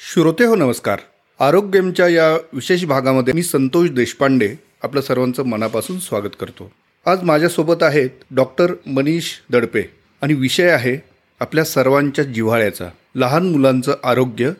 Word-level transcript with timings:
श्रोते 0.00 0.44
हो 0.44 0.54
नमस्कार. 0.56 0.98
आरोग्यमच्या 1.40 2.06
या 2.08 2.28
विशेष 2.52 2.84
भागामध्ये 2.84 3.32
मी 3.34 3.42
संतोष 3.42 3.88
देशपांडे 3.90 4.48
आपलं 4.82 5.00
सर्वांचं 5.00 5.46
मनापासून 5.46 5.98
स्वागत 5.98 6.36
करतो. 6.40 6.70
आज 7.06 7.22
माझ्यासोबत 7.22 7.82
आहेत 7.82 8.10
डॉक्टर 8.30 8.72
मनीष 8.86 9.30
दडपे 9.50 9.82
आणि 10.22 10.34
विषय 10.34 10.70
आहे 10.70 10.96
आपल्या 11.40 11.64
सर्वांच्या 11.64 12.24
जिव्हाळ्याचा 12.24 12.88
लहान 13.14 13.50
मुलांचं 13.50 13.94
आरोग्य 14.04 14.50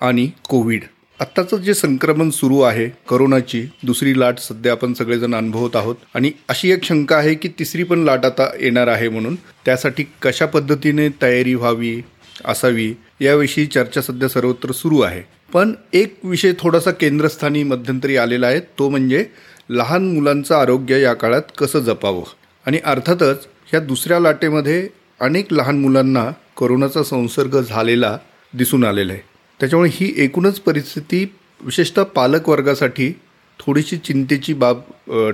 आणि 0.00 0.30
कोविड. 0.48 0.84
आत्ताचं 1.20 1.56
जे 1.56 1.74
संक्रमण 1.74 2.30
सुरू 2.30 2.60
आहे 2.60 2.88
करोनाची 3.08 3.62
दुसरी 3.82 4.18
लाट 4.20 4.38
सध्या 4.38 4.72
आपण 4.72 4.92
सगळेजण 4.94 5.34
अनुभवत 5.34 5.76
आहोत 5.76 5.96
आणि 6.14 6.30
अशी 6.48 6.70
एक 6.70 6.84
शंका 6.84 7.16
आहे 7.16 7.34
की 7.34 7.48
तिसरी 7.58 7.82
पण 7.82 8.04
लाट 8.04 8.24
आता 8.26 8.50
येणार 8.60 8.86
आहे 8.86 9.08
म्हणून. 9.08 9.34
त्यासाठी 9.64 10.04
कशा 10.22 10.46
पद्धतीने 10.46 11.08
तयारी 11.22 11.54
व्हावी 11.54 12.00
असावी. 12.44 12.94
याविषयी 13.20 13.66
चर्चा 13.66 14.00
सध्या 14.02 14.28
सर्वत्र 14.28 14.72
सुरू 14.72 15.00
आहे. 15.00 15.22
पण 15.52 15.72
एक 15.92 16.18
विषय 16.24 16.52
थोडासा 16.58 16.90
केंद्रस्थानी 16.90 17.62
मध्यंतरी 17.62 18.16
आलेला 18.16 18.46
आहे. 18.46 18.60
तो 18.60 18.88
म्हणजे 18.88 19.24
लहान 19.70 20.14
मुलांचं 20.14 20.54
आरोग्य 20.54 21.00
या 21.00 21.14
काळात 21.14 21.42
कसं 21.58 21.78
जपावं? 21.78 22.24
आणि 22.66 22.78
अर्थातच 22.84 23.46
ह्या 23.66 23.80
दुसऱ्या 23.80 24.20
लाटेमध्ये 24.20 24.88
अनेक 25.20 25.52
लहान 25.52 25.80
मुलांना 25.80 26.30
कोरोनाचा 26.56 27.02
संसर्ग 27.02 27.60
झालेला 27.60 28.18
दिसून 28.54 28.84
आलेला 28.84 29.12
आहे. 29.12 29.22
त्याच्यामुळे 29.60 29.90
ही 29.92 30.12
एकूणच 30.16 30.60
परिस्थिती 30.60 31.34
विशेषतः 31.60 32.02
पालक 32.02 32.48
वर्गासाठी 32.48 33.12
थोडीशी 33.60 33.96
चिंतेची 33.96 34.54
बाब 34.54 34.80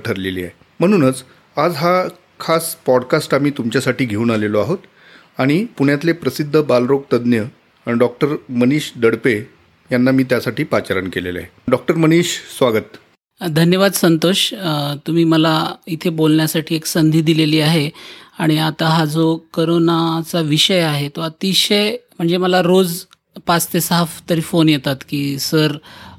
ठरलेली 0.05 0.43
आहे. 0.43 0.51
म्हणूनच 0.81 1.25
आज 1.57 1.75
हा 1.77 2.05
खास 2.41 2.75
पॉडकास्ट 2.87 3.35
आम्ही 3.35 3.51
तुमच्यासाठी 3.51 4.05
घेऊन 4.05 4.31
आलेलो 4.31 4.61
आहोत. 4.61 4.79
आणि 5.39 5.65
पुण्यातले 5.79 6.13
प्रसिद्ध 6.13 6.61
बालरोग 6.61 7.03
तज्ज्ञ 7.13 7.41
डॉक्टर 7.87 8.35
मनीष 8.51 8.91
दडपे 8.97 9.35
यांना 9.91 10.11
मी 10.11 10.23
त्यासाठी 10.25 10.65
पाचारण 10.65 11.09
केलेलं 11.09 11.39
आहे. 11.39 11.49
डॉक्टर 11.69 11.95
मनीष 11.95 12.37
स्वागत. 12.59 12.97
धन्यवाद 13.41 13.93
संतोष. 13.93 14.53
तुम्ही 15.07 15.25
मला 15.25 15.55
इथे 15.87 16.11
बोलण्यासाठी 16.11 16.75
एक 16.75 16.87
संधी 16.87 17.21
दिलेली 17.23 17.61
आहे 17.61 17.89
आणि 18.39 18.59
आता 18.59 18.87
हा 18.89 19.05
जो 19.05 19.37
करोनाचा 19.55 20.41
विषय 20.41 20.81
आहे 20.81 21.09
तो 21.17 21.21
अतिशय 21.21 21.91
म्हणजे 22.19 22.37
मला 22.37 22.61
रोज 22.63 22.99
पाच 23.47 23.73
ते 23.73 23.81
सहा 23.81 24.05
तरी 24.31 24.41
फोन 24.41 24.69
येतात 24.69 24.97
की 25.09 25.39
सर 25.39 25.77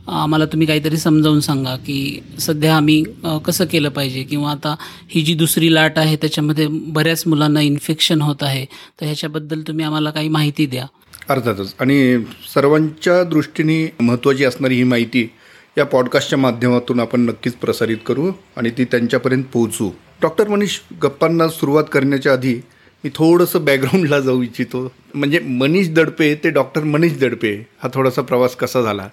आम्हाला 0.08 0.46
तुम्ही 0.46 0.68
काहीतरी 0.68 0.98
समजावून 0.98 1.40
सांगा 1.40 1.76
की 1.76 2.20
सध्या 2.40 2.76
आम्ही 2.78 3.04
कसं 3.46 3.66
केलं 3.66 3.90
पाहिजे? 3.90 4.24
किंवा 4.24 4.52
आता 4.52 4.76
ही 5.10 5.22
जी 5.22 5.34
दुसरी 5.34 5.74
लाट 5.74 5.98
आहे 6.00 6.16
त्याच्यामध्ये 6.16 6.68
बऱ्याच 6.70 7.24
मुलांना 7.28 7.62
इन्फेक्शन 7.62 8.22
होत 8.22 8.44
आहे 8.44 8.66
तर 8.66 9.06
ह्याच्याबद्दल 9.06 9.62
तुम्ही 9.62 9.86
आम्हाला 9.86 10.12
काही 10.12 10.30
माहिती 10.30 10.66
द्या. 10.66 10.86
अर्थातच. 11.30 11.74
आणि 11.80 12.18
सर्वांच्या 12.54 13.24
दृष्टीने 13.24 13.86
महत्त्वाची 14.00 14.46
असणारी 14.46 14.76
ही 14.76 14.84
माहिती 14.84 15.30
या 15.78 15.86
पॉडकास्टच्या 15.86 16.40
माध्यमातून 16.40 17.00
आपण 17.00 17.22
नक्कीच 17.22 17.54
प्रसारित 17.54 17.98
करू 18.08 18.32
आणि 18.58 18.70
ती 18.70 18.86
त्यांच्यापर्यंत 18.86 19.44
पोहोचू. 19.54 19.90
डॉक्टर 20.22 20.48
मनीष 20.48 20.80
गप्पांना 21.04 21.48
सुरुवात 21.50 21.84
करण्याच्या 21.92 22.34
आधी 22.34 22.56
मी 23.04 23.10
थोडंसं 23.16 23.64
बॅकग्राऊंडला 23.66 24.20
जाऊ 24.20 24.42
इच्छितो. 24.42 24.92
म्हणजे 25.16 25.40
मनीष 25.40 25.90
दडपे 25.90 26.34
ते 26.44 26.50
डॉक्टर 26.50 26.84
मनीष 26.84 27.18
दडपे 27.20 27.56
हा 27.84 27.90
थोडासा 27.94 28.22
प्रवास 28.22 28.56
कसा 28.56 28.82
झाला? 28.82 29.08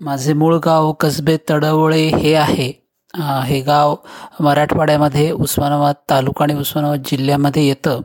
माझे 0.00 0.32
मूळ 0.32 0.56
गाव 0.64 0.92
कसबे 0.92 1.36
तडवळे 1.50 2.06
हे 2.08 2.34
आहे. 2.34 2.72
हे 3.44 3.60
गाव 3.60 3.96
मराठवाड्यामध्ये 4.40 5.30
उस्मानाबाद 5.30 5.94
तालुका 6.10 6.44
आणि 6.44 6.54
उस्मानाबाद 6.54 7.02
जिल्ह्यामध्ये 7.06 7.66
येतं. 7.68 8.00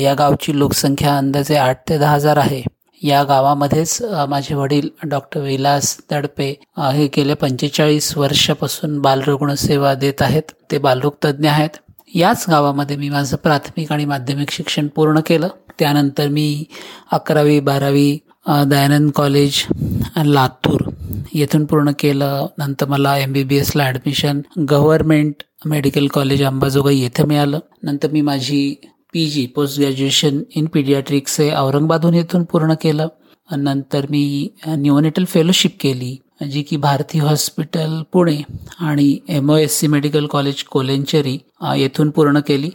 या 0.00 0.14
गावची 0.14 0.58
लोकसंख्या 0.58 1.16
अंदाजे 1.18 1.56
आठ 1.56 1.88
ते 1.88 1.98
दहा 1.98 2.14
हजार 2.14 2.36
आहे. 2.36 2.62
या 3.02 3.22
गावामध्येच 3.24 4.02
माझे 4.28 4.54
वडील 4.54 4.88
डॉक्टर 5.04 5.40
विलास 5.40 5.96
दडपे 6.10 6.54
हे 6.94 7.06
गेले 7.16 7.34
पंचेचाळीस 7.34 8.16
वर्षापासून 8.18 9.00
बालरुग्ण 9.00 9.54
सेवा 9.54 9.94
देत 9.94 10.22
आहेत. 10.22 10.42
ते 10.70 10.78
बालरोग 10.78 11.12
तज्ज्ञ 11.24 11.48
आहेत. 11.48 11.76
याच 12.14 12.44
गावामध्ये 12.50 12.96
मी 12.96 13.08
माझं 13.08 13.36
प्राथमिक 13.36 13.92
आणि 13.92 14.04
माध्यमिक 14.04 14.50
शिक्षण 14.50 14.86
पूर्ण 14.86 15.20
केलं. 15.26 15.48
त्यानंतर 15.78 16.28
मी 16.28 16.64
अकरावी 17.12 17.60
बारावी 17.60 18.18
दयानंद 18.46 19.10
कॉलेज 19.10 19.64
लातूर 20.16 20.83
येथून 21.34 21.64
पूर्ण 21.66 21.90
केलं. 21.98 22.46
नंतर 22.58 22.88
मला 22.88 23.16
M 23.18 23.32
B 23.32 23.42
B 23.44 23.56
एसला 23.56 23.84
admission 23.84 24.40
government 24.70 25.42
medical 25.66 26.06
college 26.14 26.42
Ambajogai 26.44 26.98
येथे 26.98 27.24
मिळालं. 27.24 27.58
नंतर 27.82 28.10
मी 28.12 28.20
माझी 28.20 28.74
P 29.12 29.26
G 29.30 29.46
post 29.46 29.78
graduation 29.80 30.42
in 30.56 30.66
paediatrics 30.74 31.40
हे 31.40 31.50
औरंगाबादहून 31.56 32.14
येथून 32.14 32.44
पूर्ण 32.52 32.74
केलं. 32.82 33.08
नंतर 33.50 34.06
मी 34.10 34.48
न्यूनेटल 34.66 35.24
फेलोशिप 35.28 35.76
केली. 35.80 36.16
जी 36.50 36.62
की 36.62 36.76
भारती 36.76 37.18
हॉस्पिटल 37.18 38.00
पुणे 38.12 38.36
आणि 38.80 39.16
M 39.28 39.50
O 39.50 39.56
S 39.56 39.78
C 39.80 39.86
medical 39.86 40.26
college 40.26 40.62
Kolenchery 40.70 41.36
येथून 41.76 42.10
पूर्ण 42.10 42.40
केली. 42.48 42.70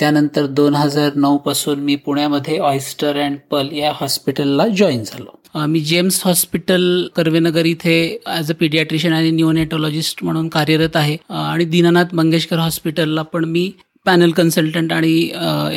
त्यानंतर 0.00 0.46
दोन 0.46 0.74
हजार 0.74 1.14
नऊपासून 1.16 1.80
मी 1.80 1.94
पुण्यामध्ये 1.96 2.58
ऑइस्टर 2.58 3.20
अँड 3.20 3.36
पल 3.50 3.68
या 3.72 3.92
हॉस्पिटलला 3.94 4.66
जॉईन 4.68 5.02
झालो. 5.04 5.35
मी 5.68 5.80
जेम्स 5.80 6.20
हॉस्पिटल 6.24 7.06
कर्वेनगर 7.16 7.66
इथे 7.66 7.96
ॲज 8.26 8.50
अ 8.50 8.54
पिडियाट्रिशियन 8.60 9.12
आणि 9.14 9.30
न्यूनेटॉलॉजिस्ट 9.30 10.22
म्हणून 10.24 10.48
कार्यरत 10.48 10.96
आहे. 10.96 11.16
आणि 11.30 11.64
दीनानाथ 11.64 12.14
मंगेशकर 12.14 12.58
हॉस्पिटलला 12.58 13.22
पण 13.22 13.44
मी 13.44 13.70
पॅनल 14.06 14.30
कन्सल्टंट 14.30 14.92
आणि 14.92 15.14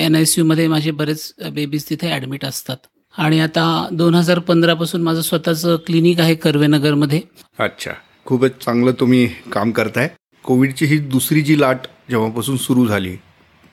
एन 0.06 0.16
आय 0.16 0.26
सी 0.26 0.42
यूमध्ये 0.42 0.68
माझे 0.68 0.92
बरेच 0.92 1.34
बेबीज 1.54 1.90
तिथे 1.90 2.10
ॲडमिट 2.10 2.46
असतात. 2.46 2.78
आणि 3.14 3.40
आता 3.40 3.88
दोन 3.92 4.16
हजार 4.16 4.40
पंधरापासून 4.40 5.02
माझं 5.04 5.22
स्वतःचं 5.22 5.76
क्लिनिक 5.86 6.20
आहे 6.20 6.36
कर्वेनगरमध्ये. 6.36 7.22
अच्छा. 7.60 7.92
खूपच 8.26 8.64
चांगलं 8.64 8.92
तुम्ही 9.00 9.26
काम 9.54 9.72
करताय. 9.72 10.10
कोविडची 10.46 10.86
ही 10.86 10.98
दुसरी 11.10 11.42
जी 11.42 11.60
लाट 11.60 11.88
जेव्हापासून 12.10 12.58
सुरू 12.58 12.86
झाली 12.88 13.16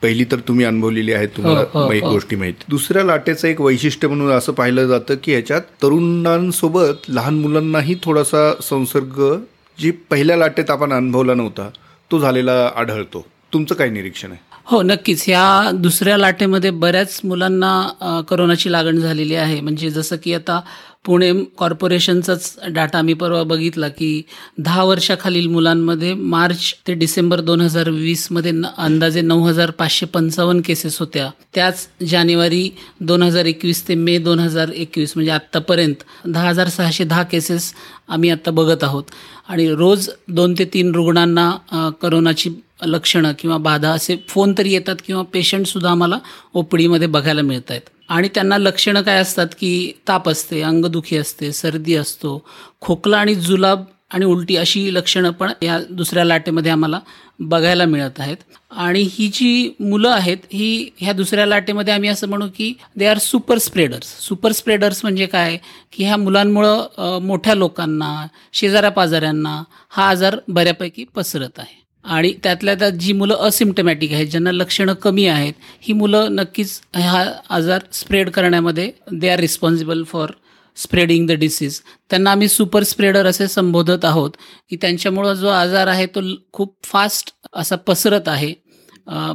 पहिली 0.02 0.24
तर 0.24 0.36
तुम्ही 0.38 0.64
अनुभवलेली 0.64 1.12
आहे 1.12 1.26
तुम्हाला 1.26 1.60
हो, 1.60 1.80
हो, 1.80 1.86
माही- 1.86 2.04
हो. 2.04 2.10
गोष्टी 2.10 2.36
माहिती. 2.36 2.64
दुसऱ्या 2.68 3.04
लाटेचं 3.04 3.48
एक 3.48 3.60
वैशिष्ट्य 3.60 4.08
म्हणून 4.08 4.32
असं 4.32 4.52
पाहिलं 4.52 4.86
जातं 4.86 5.14
की 5.24 5.32
ह्याच्यात 5.32 5.60
तरुणांसोबत 5.60 6.96
लहान 7.08 7.34
मुलांनाही 7.34 7.94
थोडासा 8.02 8.52
संसर्ग 8.62 9.38
जी 9.78 9.90
पहिल्या 9.90 10.36
लाटेत 10.36 10.70
आपण 10.70 10.92
अनुभवला 10.92 11.34
नव्हता 11.34 11.68
तो 12.10 12.18
झालेला 12.18 12.70
आढळतो. 12.76 13.26
तुमचं 13.52 13.74
काय 13.74 13.90
निरीक्षण 13.90 14.30
आहे? 14.30 14.40
हो 14.64 14.82
नक्कीच. 14.82 15.24
ह्या 15.26 15.70
दुसऱ्या 15.70 16.18
लाटेमध्ये 16.18 16.70
बऱ्याच 16.70 17.20
मुलांना 17.24 17.88
करोनाची 18.28 18.72
लागण 18.72 18.96
झालेली 18.96 19.34
आहे. 19.34 19.60
म्हणजे 19.60 19.90
जसं 19.90 20.16
की 20.24 20.34
आता 20.34 20.60
पुणे 21.06 21.32
कॉर्पोरेशनचाच 21.58 22.58
डाटा 22.72 23.00
मी 23.02 23.14
परवा 23.14 23.42
बघितला 23.42 23.88
की 23.88 24.22
दहा 24.58 24.84
वर्षाखालील 24.84 25.46
मुलांमध्ये 25.46 26.12
मार्च 26.14 26.72
ते 26.86 26.94
डिसेंबर 26.94 27.40
दोन 27.40 27.60
हजार 27.60 27.88
वीसमध्ये 27.90 28.52
न- 28.52 28.66
अंदाजे 28.78 29.20
नऊ 29.20 29.46
हजार 29.46 29.70
पाचशे 29.70 30.06
पंचावन्न 30.06 30.60
केसेस 30.60 30.98
होत्या. 31.00 31.28
त्याच 31.54 31.86
जानेवारी 32.10 32.68
दोन 33.00 33.22
हजार 33.22 33.46
एकवीस 33.46 33.86
ते 33.88 33.94
मे 33.94 34.18
दोन 34.18 34.38
हजार 34.38 34.68
एकवीस 34.68 35.12
म्हणजे 35.16 35.32
आत्तापर्यंत 35.32 36.04
दहा 36.26 36.48
हजार 36.48 36.68
सहाशे 36.68 37.04
दहा 37.04 37.22
केसेस 37.22 37.72
आम्ही 38.08 38.30
आत्ता 38.30 38.50
बघत 38.50 38.84
आहोत. 38.84 39.04
आणि 39.48 39.68
रोज 39.70 40.08
दोन 40.28 40.54
ते 40.58 40.64
तीन 40.64 40.94
रुग्णांना 40.94 41.92
करोनाची 42.02 42.50
लक्षणं 42.84 43.32
किंवा 43.38 43.56
बाधा 43.56 43.90
असे 43.90 44.16
फोन 44.28 44.52
तरी 44.58 44.72
येतात 44.72 44.96
किंवा 45.06 45.22
पेशंटसुद्धा 45.32 45.90
आम्हाला 45.90 46.18
ओपडीमध्ये 46.54 47.06
बघायला 47.08 47.42
मिळत 47.42 47.70
आहेत 47.70 47.88
आणि 48.08 48.28
त्यांना 48.34 48.58
लक्षणं 48.58 49.02
काय 49.02 49.18
असतात 49.20 49.46
की 49.60 49.92
ताप 50.08 50.28
असते 50.28 50.60
अंगदुखी 50.62 51.16
असते 51.16 51.52
सर्दी 51.52 51.94
असतो 51.94 52.38
खोकला 52.80 53.18
आणि 53.18 53.34
जुलाब 53.34 53.84
आणि 54.14 54.24
उलटी 54.24 54.56
अशी 54.56 54.92
लक्षणं 54.94 55.30
पण 55.30 55.52
या 55.62 55.78
दुसऱ्या 55.90 56.24
लाटेमध्ये 56.24 56.72
आम्हाला 56.72 56.98
बघायला 57.40 57.84
मिळत 57.84 58.20
आहेत. 58.20 58.36
आणि 58.70 59.00
ही 59.12 59.26
जी 59.34 59.70
मुलं 59.80 60.08
आहेत 60.10 60.36
ही 60.52 60.88
ह्या 60.98 61.12
दुसऱ्या 61.12 61.46
लाटेमध्ये 61.46 61.94
आम्ही 61.94 62.08
असं 62.08 62.28
म्हणू 62.28 62.46
की 62.56 62.72
they 62.96 63.06
are 63.06 63.18
super 63.18 63.58
spreaders 63.58 64.06
super 64.20 64.52
spreaders 64.52 65.00
म्हणजे 65.02 65.26
काय? 65.26 65.56
की 65.92 66.04
ह्या 66.04 66.16
मुलांमुळं 66.16 67.18
मोठ्या 67.22 67.54
लोकांना 67.54 68.26
शेजाऱ्या 68.52 68.90
पाजाऱ्यांना 68.90 69.62
हा 69.88 70.08
आजार 70.10 70.36
बऱ्यापैकी 70.48 71.04
पसरत 71.14 71.58
आहे. 71.58 71.84
आणि 72.06 72.32
त्यातल्या 72.42 72.74
त्यात 72.74 72.92
जी 72.92 73.12
मुलं 73.12 73.36
असिम्टमॅटिक 73.40 74.12
आहेत 74.12 74.26
ज्यांना 74.26 74.52
लक्षणं 74.52 74.94
कमी 74.94 75.26
आहेत 75.26 75.54
ही 75.80 75.92
मुलं 75.92 76.34
नक्कीच 76.34 76.80
हा 76.94 77.24
आजार 77.50 77.82
स्प्रेड 77.92 78.30
करण्यामध्ये 78.30 78.90
they 79.12 79.28
are 79.28 79.40
responsible 79.40 80.02
for 80.02 80.30
spreading 80.76 81.26
the 81.26 81.32
disease 81.32 81.80
त्यांना 82.10 82.30
आम्ही 82.30 82.48
सुपर 82.48 82.82
स्प्रेडर 82.82 83.26
असे 83.26 83.46
संबोधत 83.48 84.04
आहोत 84.04 84.30
की 84.70 84.76
त्यांच्यामुळं 84.76 85.34
जो 85.34 85.48
आजार 85.48 85.86
आहे 85.86 86.06
तो 86.06 86.20
खूप 86.52 86.74
फास्ट 86.84 87.32
असा 87.54 87.76
पसरत 87.76 88.28
आहे. 88.28 88.52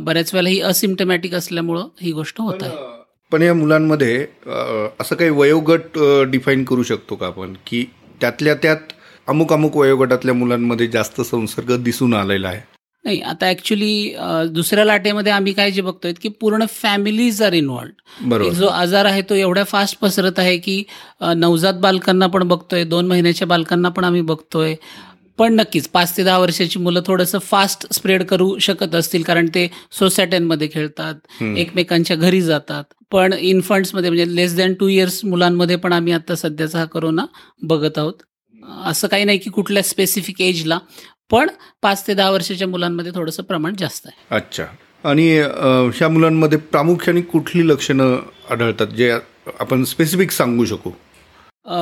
बऱ्याच 0.01 0.33
वेळेला 0.33 0.49
ही 0.49 0.59
असिम्टमॅटिक 0.61 1.33
असल्यामुळं 1.33 1.87
ही 2.01 2.11
गोष्ट 2.11 2.41
होत 2.41 2.63
आहे. 2.63 2.75
पण 3.31 3.41
या 3.41 3.53
मुलांमध्ये 3.53 4.25
असं 4.99 5.15
काही 5.15 5.29
वयोगट 5.31 5.97
डिफाईन 6.31 6.63
करू 6.63 6.83
शकतो 6.83 7.15
का 7.15 7.27
आपण? 7.27 7.53
की 7.67 7.83
त्यातल्या 8.21 8.55
त्यात 8.55 8.93
अमुक 9.27 9.53
अमुक 9.53 9.75
वयोगटातल्या 9.77 10.33
मुलांमध्ये 10.35 10.87
जास्त 10.87 11.21
संसर्ग 11.21 11.75
दिसून 11.83 12.13
आलेला 12.13 12.47
आहे. 12.47 12.59
नाही 13.05 13.19
आता 13.21 13.49
ऍक्च्युली 13.49 14.13
दुसऱ्या 14.53 14.83
लाटेमध्ये 14.85 15.31
आम्ही 15.31 15.53
काय 15.53 15.71
जे 15.71 15.81
बघतोय 15.81 16.13
की 16.21 16.29
पूर्ण 16.41 16.65
फॅमिलीज 16.71 17.41
आर 17.41 17.53
इन्व्हॉल्ड 17.53 18.27
बरोबर. 18.27 18.53
जो 18.53 18.67
आजार 18.67 19.05
आहे 19.05 19.21
तो 19.29 19.35
एवढ्या 19.35 19.63
फास्ट 19.63 19.97
पसरत 19.99 20.39
आहे 20.39 20.57
की 20.57 20.83
नवजात 21.35 21.79
बालकांना 21.81 22.27
पण 22.27 22.47
बघतोय 22.47 22.83
दोन 22.83 23.07
महिन्याच्या 23.07 23.47
बालकांना 23.47 23.89
पण 23.89 24.03
आम्ही 24.03 24.21
बघतोय. 24.21 24.75
पण 25.39 25.53
नक्कीच 25.55 25.87
पाच 25.89 26.15
ते 26.17 26.23
दहा 26.23 26.37
वर्षाची 26.37 26.79
मुलं 26.79 27.01
थोडंसं 27.05 27.39
फास्ट 27.41 27.85
स्प्रेड 27.93 28.23
करू 28.27 28.57
शकत 28.61 28.95
असतील 28.95 29.23
कारण 29.23 29.47
ते 29.55 29.67
सोसायट्यांमध्ये 29.99 30.67
खेळतात 30.73 31.43
एकमेकांच्या 31.57 32.15
घरी 32.17 32.41
जातात. 32.41 32.83
पण 33.11 33.33
इन्फंट्समध्ये 33.33 34.09
म्हणजे 34.09 34.35
लेस 34.35 34.55
दॅन 34.57 34.73
टू 34.79 34.87
इयर्स 34.87 35.23
मुलांमध्ये 35.25 35.75
पण 35.75 35.93
आम्ही 35.93 36.13
आता 36.13 36.35
सध्याचा 36.35 36.79
हा 36.79 36.85
करोना 36.85 37.25
बघत 37.63 37.97
आहोत. 37.97 38.13
असं 38.85 39.07
काही 39.07 39.23
नाही 39.25 39.37
की 39.37 39.49
कुठल्या 39.49 39.83
स्पेसिफिक 39.83 40.41
एजला 40.41 40.77
पण 41.31 41.49
पाच 41.81 42.05
ते 42.07 42.13
दहा 42.13 42.29
वर्षाच्या 42.31 42.67
मुलांमध्ये 42.67 43.11
थोडंसं 43.15 43.43
प्रमाण 43.43 43.75
जास्त 43.79 44.07
आहे. 44.07 44.35
अच्छा. 44.35 44.65
आणि 45.03 45.27
ह्या 45.93 46.07
मुलांमध्ये 46.09 46.57
प्रामुख्याने 46.71 47.21
कुठली 47.21 47.67
लक्षणं 47.67 48.17
आढळतात 48.51 48.87
जे 48.87 49.11
आपण 49.59 49.83
स्पेसिफिक 49.83 50.31
सांगू 50.31 50.65
शकू? 50.65 50.91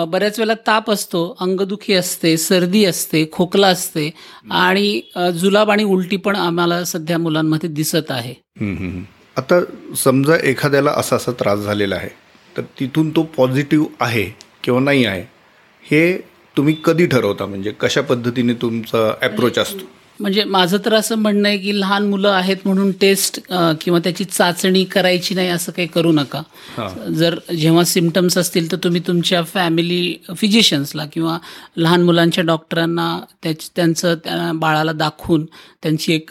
बऱ्याच 0.07 0.37
वेळेला 0.39 0.53
ताप 0.67 0.89
असतो 0.91 1.23
अंगदुखी 1.41 1.93
असते 1.93 2.35
सर्दी 2.37 2.83
असते 2.85 3.25
खोकला 3.31 3.67
असते 3.67 4.09
आणि 4.51 5.01
जुलाब 5.35 5.71
आणि 5.71 5.83
उलटी 5.83 6.17
पण 6.17 6.35
आम्हाला 6.35 6.83
सध्या 6.83 7.17
मुलांमध्ये 7.17 7.69
दिसत 7.69 8.11
आहे. 8.11 8.33
आता 9.37 9.59
समजा 9.97 10.35
एखाद्याला 10.43 10.91
असा 10.97 11.15
असा 11.15 11.31
त्रास 11.39 11.59
झालेला 11.59 11.95
आहे 11.95 12.09
तर 12.55 12.61
तिथून 12.79 13.09
तो 13.09 13.23
पॉझिटिव्ह 13.37 13.87
आहे 13.99 14.23
किंवा 14.63 14.79
नाही 14.79 15.05
आहे 15.05 15.23
हे 15.85 16.17
तुम्ही 16.59 16.75
कधी 16.85 17.05
ठरवता? 17.05 17.45
म्हणजे 17.45 17.71
कशा 17.71 18.01
पद्धतीने 18.01 18.53
तुमचा 18.53 19.07
अप्रोच 19.21 19.57
असतो? 19.57 19.85
म्हणजे 20.19 20.43
माझं 20.43 20.77
तर 20.85 20.93
असं 20.93 21.15
म्हणणं 21.15 21.47
आहे 21.49 21.57
की 21.57 21.79
लहान 21.79 22.07
मुलं 22.09 22.29
आहेत 22.29 22.65
म्हणून 22.65 22.91
टेस्ट 23.01 23.39
किंवा 23.81 23.99
त्याची 23.99 24.23
चाचणी 24.23 24.83
करायची 24.85 25.35
नाही 25.35 25.47
असं 25.47 25.71
काही 25.71 25.87
करू 25.87 26.11
नका. 26.11 26.41
जर 27.09 27.37
जेव्हा 27.57 27.83
सिमटम्स 27.83 28.37
असतील 28.37 28.71
तर 28.71 28.77
तुम्ही 28.83 29.01
तुमच्या 29.07 29.43
फॅमिली 29.43 30.15
फिजिशियन्सला 30.37 31.05
किंवा 31.05 31.37
लहान 31.77 32.03
मुलांच्या 32.03 32.43
डॉक्टरांना 32.43 33.07
त्याच 33.43 33.69
त्यांचं 33.75 34.15
त्या 34.15 34.51
बाळाला 34.55 34.91
दाखवून 34.91 35.45
त्यांची 35.83 36.13
एक 36.13 36.29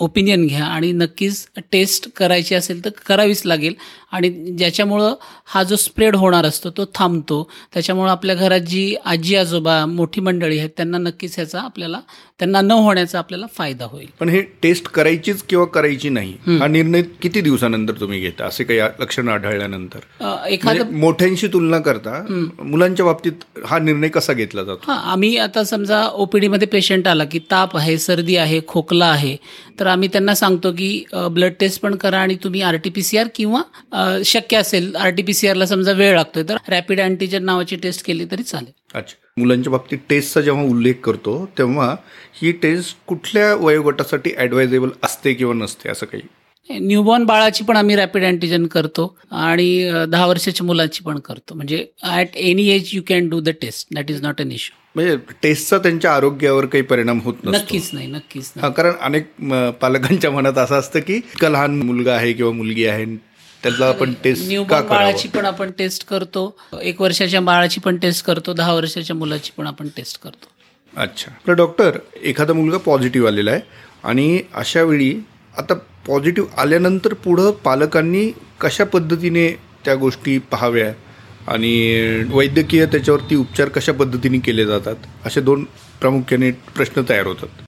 ओपिनियन 0.00 0.46
घ्या. 0.46 0.64
आणि 0.64 0.92
नक्कीच 0.92 1.46
टेस्ट 1.72 2.08
करायची 2.16 2.54
असेल 2.54 2.84
तर 2.84 2.90
करावीच 3.06 3.42
लागेल. 3.46 3.74
आणि 4.16 4.28
ज्याच्यामुळं 4.58 5.14
हा 5.46 5.62
जो 5.62 5.76
स्प्रेड 5.76 6.16
होणार 6.16 6.44
असतो 6.46 6.70
तो 6.76 6.84
थांबतो. 6.94 7.42
त्याच्यामुळं 7.74 8.10
आपल्या 8.10 8.34
घरात 8.34 8.60
जी 8.68 8.94
आजी 9.04 9.34
आजोबा 9.36 9.84
मोठी 9.86 10.20
मंडळी 10.20 10.58
आहेत 10.58 10.70
त्यांना 10.76 10.98
नक्कीच 10.98 11.34
ह्याचा 11.36 11.60
आपल्याला 11.60 12.00
त्यांना 12.38 12.60
न 12.60 12.70
होण्याचा 12.70 13.18
आपल्याला 13.18 13.46
फायदा 13.56 13.84
होईल. 13.90 14.06
पण 14.20 14.28
हे 14.28 14.40
टेस्ट 14.62 14.88
करायचीच 14.94 15.42
किंवा 15.48 15.64
करायची 15.74 16.08
नाही 16.08 16.34
हा 16.50 16.66
निर्णय 16.66 17.02
किती 17.22 17.40
दिवसानंतर 17.40 18.00
तुम्ही 18.00 18.20
घेता? 18.20 18.44
असे 18.46 18.64
काही 18.64 18.80
लक्षणं 19.00 19.32
आढळल्यानंतर. 19.32 19.98
एखादं 20.48 20.78
म्हणजे 20.78 20.98
मोठ्यांशी 21.00 21.46
तुलना 21.52 21.78
करता 21.78 22.22
मुलांच्या 22.60 23.06
बाबतीत 23.06 23.44
हा 23.66 23.78
निर्णय 23.78 24.08
कसा 24.08 24.32
घेतला 24.32 24.62
जातो? 24.64 24.80
हां 24.86 24.98
आम्ही 25.12 25.36
आता 25.38 25.64
समजा 25.64 26.02
ओपीडीमध्ये 26.14 26.68
पेशंट 26.68 27.08
आला 27.08 27.24
की 27.24 27.38
ताप 27.50 27.76
आहे 27.76 27.96
सर्दी 27.98 28.36
आहे 28.36 28.60
खोकला 28.68 29.06
आहे 29.06 29.36
तर 29.80 29.86
आम्ही 29.86 30.08
त्यांना 30.08 30.34
सांगतो 30.34 30.72
की 30.72 30.88
ब्लड 31.30 31.52
टेस्ट 31.60 31.80
पण 31.80 31.94
करा 31.96 32.18
आणि 32.18 32.34
तुम्ही 32.44 32.60
R 32.62 32.76
T 32.84 32.90
P 32.90 33.02
C 33.02 33.18
R 33.18 33.26
किंवा 33.34 33.62
शक्य 34.24 34.56
असेल 34.56 34.94
आर 34.96 35.10
टी 35.10 35.22
पी 35.22 35.32
सी 35.34 35.48
आरला 35.48 35.66
समजा 35.66 35.92
वेळ 35.92 36.14
लागतोय 36.14 36.42
तर 36.48 36.56
रॅपिड 36.68 37.00
अँटीजन 37.00 37.44
नावाची 37.44 37.76
टेस्ट 37.76 38.04
केली 38.06 38.24
तरी 38.30 38.42
चालेल. 38.42 38.72
अच्छा. 38.94 39.16
मुलांच्या 39.36 39.70
बाबतीत 39.70 39.98
टेस्टचा 40.08 40.40
जेव्हा 40.40 40.62
उल्लेख 40.64 40.94
करतो 41.04 41.44
तेव्हा 41.58 41.94
ही 42.34 42.52
टेस्ट 42.62 42.96
कुठल्या 43.06 43.54
वयोगटासाठी 43.54 44.30
ॲडवायझेबल 44.36 44.90
असते 45.04 45.34
किंवा 45.34 45.54
नसते 45.54 45.88
असं 45.90 46.06
काही? 46.06 46.22
न्यूबॉर्न 46.70 47.24
बाळाची 47.24 47.64
पण 47.64 47.76
आम्ही 47.76 47.96
रॅपिड 47.96 48.24
अँटीजन 48.24 48.66
करतो 48.66 49.04
आणि 49.32 49.66
दहा 50.08 50.26
वर्षाच्या 50.26 50.64
मुलाची 50.66 51.04
पण 51.04 51.18
करतो. 51.18 51.54
म्हणजे 51.54 51.84
at 52.04 52.36
any 52.36 52.66
age 52.70 52.90
you 52.92 53.02
can 53.08 53.28
do 53.28 53.40
the 53.40 53.48
test 53.62 53.94
that 53.94 54.10
is 54.10 54.22
not 54.22 54.40
an 54.40 54.50
issue 54.52 54.76
म्हणजे 54.94 55.16
टेस्टचा 55.42 55.78
त्यांच्या 55.78 56.12
आरोग्यावर 56.14 56.66
काही 56.66 56.82
परिणाम 56.84 57.20
होत 57.24 57.34
नक्कीच 57.44 57.90
नाही 57.92 58.06
नक्कीच 58.06 58.50
नाही. 58.56 58.66
हा 58.66 58.72
कारण 58.72 58.92
अनेक 59.00 59.26
पालकांच्या 59.80 60.30
मनात 60.30 60.58
असं 60.58 60.78
असतं 60.78 61.00
की 61.00 61.14
इतका 61.16 61.48
लहान 61.48 61.78
मुलगा 61.82 62.14
आहे 62.14 62.32
किंवा 62.32 62.52
मुलगी 62.52 62.86
आहे 62.86 63.04
त्याला 63.62 63.86
आपण 63.86 64.12
टेस्ट 64.24 64.50
का 64.50 64.62
करावं? 64.64 64.88
बाळाची 64.88 65.28
पण 65.28 65.44
आपण 65.44 65.70
टेस्ट 65.70 66.06
करतो. 66.06 66.56
एक 66.82 67.00
वर्षाच्या 67.00 67.40
बाळाची 67.40 67.80
पण 67.80 67.96
टेस्ट 67.96 68.24
करतो. 68.26 68.52
दहा 68.52 68.72
वर्षाच्या 68.74 69.16
मुलाची 69.16 69.52
पण 69.56 69.66
आपण 69.66 69.88
टेस्ट 69.96 70.20
करतो. 70.22 70.48
अच्छा. 70.96 71.30
तर 71.46 71.52
डॉक्टर 71.52 71.98
एखादा 72.22 72.52
मुलगा 72.52 72.78
पॉझिटिव्ह 72.78 73.28
आलेला 73.28 73.50
आहे 73.50 73.60
आणि 74.04 74.40
अशा 74.54 74.82
वेळी 74.82 75.14
आता 75.58 75.74
पॉझिटिव्ह 76.06 76.60
आल्यानंतर 76.60 77.14
पुढं 77.14 77.50
पालकांनी 77.50 78.30
कशा 78.60 78.84
पद्धतीने 78.84 79.48
त्या 79.84 79.94
गोष्टी 79.94 80.38
पाहाव्या? 80.38 80.92
आणि 81.48 82.24
वैद्यकीय 82.30 82.86
त्याच्यावरती 82.86 83.34
उपचार 83.34 83.68
कशा 83.68 83.92
पद्धतीने 83.92 84.38
केले 84.38 84.64
जातात? 84.64 84.96
असे 85.24 85.40
दोन 85.40 85.64
प्रामुख्याने 86.00 86.50
प्रश्न 86.50 87.02
तयार 87.08 87.26
होतात. 87.26 87.65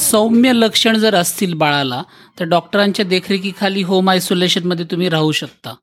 सौम्य 0.00 0.52
लक्षण 0.52 0.96
जर 0.98 1.14
असतील 1.14 1.54
बाळाला 1.54 2.02
तर 2.40 2.44
डॉक्टरांच्या 2.44 3.04
देखरेखीखाली 3.04 3.82
होम 3.82 4.10
आयसोलेशनमध्ये 4.10 4.84
तुम्ही 4.90 5.08
राहू 5.08 5.32
शकता. 5.32 5.74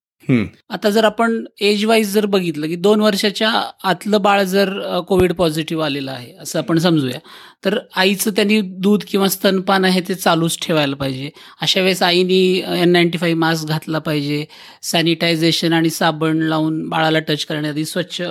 आता 0.69 0.89
जर 0.89 1.03
आपण 1.03 1.43
एज 1.61 1.85
वाईज 1.85 2.13
जर 2.13 2.25
बघितलं 2.25 2.67
की 2.67 2.75
दोन 2.75 3.01
वर्षाच्या 3.01 3.51
आतलं 3.83 4.21
बाळ 4.21 4.43
जर 4.43 4.99
कोविड 5.07 5.33
पॉझिटिव्ह 5.33 5.85
आलेलं 5.85 6.11
आहे 6.11 6.31
असं 6.41 6.59
आपण 6.59 6.77
समजूया 6.77 7.19
तर 7.65 7.77
आईचं 7.95 8.31
त्यांनी 8.31 8.59
दूध 8.61 9.03
किंवा 9.07 9.27
स्तनपान 9.27 9.85
आहे 9.85 10.01
ते 10.07 10.15
चालूच 10.15 10.57
ठेवायला 10.61 10.95
पाहिजे. 10.95 11.29
अशा 11.61 11.81
वेळेस 11.81 12.01
आईनी 12.03 12.61
एन 12.67 12.91
नाईन्टी 12.91 13.17
फाईव्ह 13.17 13.39
मास्क 13.39 13.67
घातला 13.67 13.99
पाहिजे. 13.99 14.43
सॅनिटायझेशन 14.83 15.73
आणि 15.73 15.89
साबण 15.89 16.37
लावून 16.37 16.87
बाळाला 16.89 17.19
टच 17.19 17.45
करण्याआधी 17.45 17.85
स्वच्छ 17.85 18.21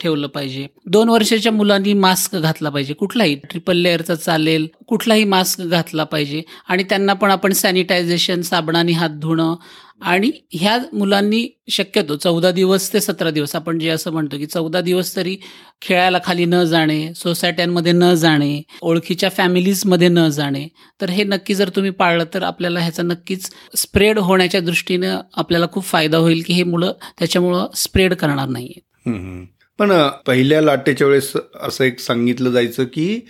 ठेवलं 0.00 0.26
पाहिजे. 0.26 0.66
दोन 0.86 1.08
वर्षाच्या 1.08 1.52
मुलांनी 1.52 1.92
मास्क 1.92 2.36
घातला 2.36 2.70
पाहिजे. 2.70 2.94
कुठलाही 2.94 3.34
ट्रिपल 3.50 3.76
लेअरचा 3.76 4.14
चालेल 4.14 4.66
कुठलाही 4.88 5.24
मास्क 5.24 5.60
घातला 5.60 6.04
पाहिजे. 6.04 6.42
आणि 6.68 6.84
त्यांना 6.84 7.12
पण 7.12 7.30
आपण 7.30 7.52
सॅनिटायझेशन 7.52 8.42
साबणाने 8.42 8.92
हात 8.92 9.18
धुणं 9.20 9.54
आणि 10.00 10.30
ह्या 10.52 10.78
मुलांनी 10.92 11.46
शक्यतो 11.70 12.16
चौदा 12.16 12.50
दिवस 12.50 12.92
ते 12.92 13.00
सतरा 13.00 13.30
दिवस 13.30 13.54
आपण 13.56 13.78
जे 13.78 13.88
असं 13.88 14.12
म्हणतो 14.12 14.38
की 14.38 14.46
चौदा 14.46 14.80
दिवस 14.80 15.14
तरी 15.16 15.36
खेळायला 15.82 16.18
खाली 16.24 16.44
न 16.44 16.62
जाणे 16.64 17.14
सोसायट्यांमध्ये 17.14 17.92
न 17.92 18.12
जाणे 18.14 18.60
ओळखीच्या 18.82 19.30
फॅमिलीजमध्ये 19.30 20.08
न 20.08 20.28
जाणे 20.28 20.66
तर 21.00 21.10
हे 21.10 21.24
नक्की 21.24 21.54
जर 21.54 21.68
तुम्ही 21.68 21.90
पाळलं 21.90 22.24
तर 22.34 22.42
आपल्याला 22.42 22.80
ह्याचा 22.80 23.02
नक्कीच 23.02 23.50
स्प्रेड 23.76 24.18
होण्याच्या 24.18 24.60
दृष्टीनं 24.60 25.20
आपल्याला 25.34 25.66
खूप 25.72 25.84
फायदा 25.84 26.18
होईल 26.18 26.42
की 26.46 26.52
हे 26.52 26.62
मुलं 26.62 26.92
त्याच्यामुळं 27.18 27.66
स्प्रेड 27.74 28.14
करणार 28.14 28.48
नाही 28.48 28.72
हम्म, 29.06 29.18
हम्म. 29.18 29.44
पण 29.78 29.92
पहिल्या 30.26 30.60
लाटेच्या 30.62 31.06
वेळेस 31.06 31.32
असं 31.60 31.84
एक 31.84 32.00
सांगितलं 32.00 32.50
जायचं 32.50 32.84
की 32.84 33.20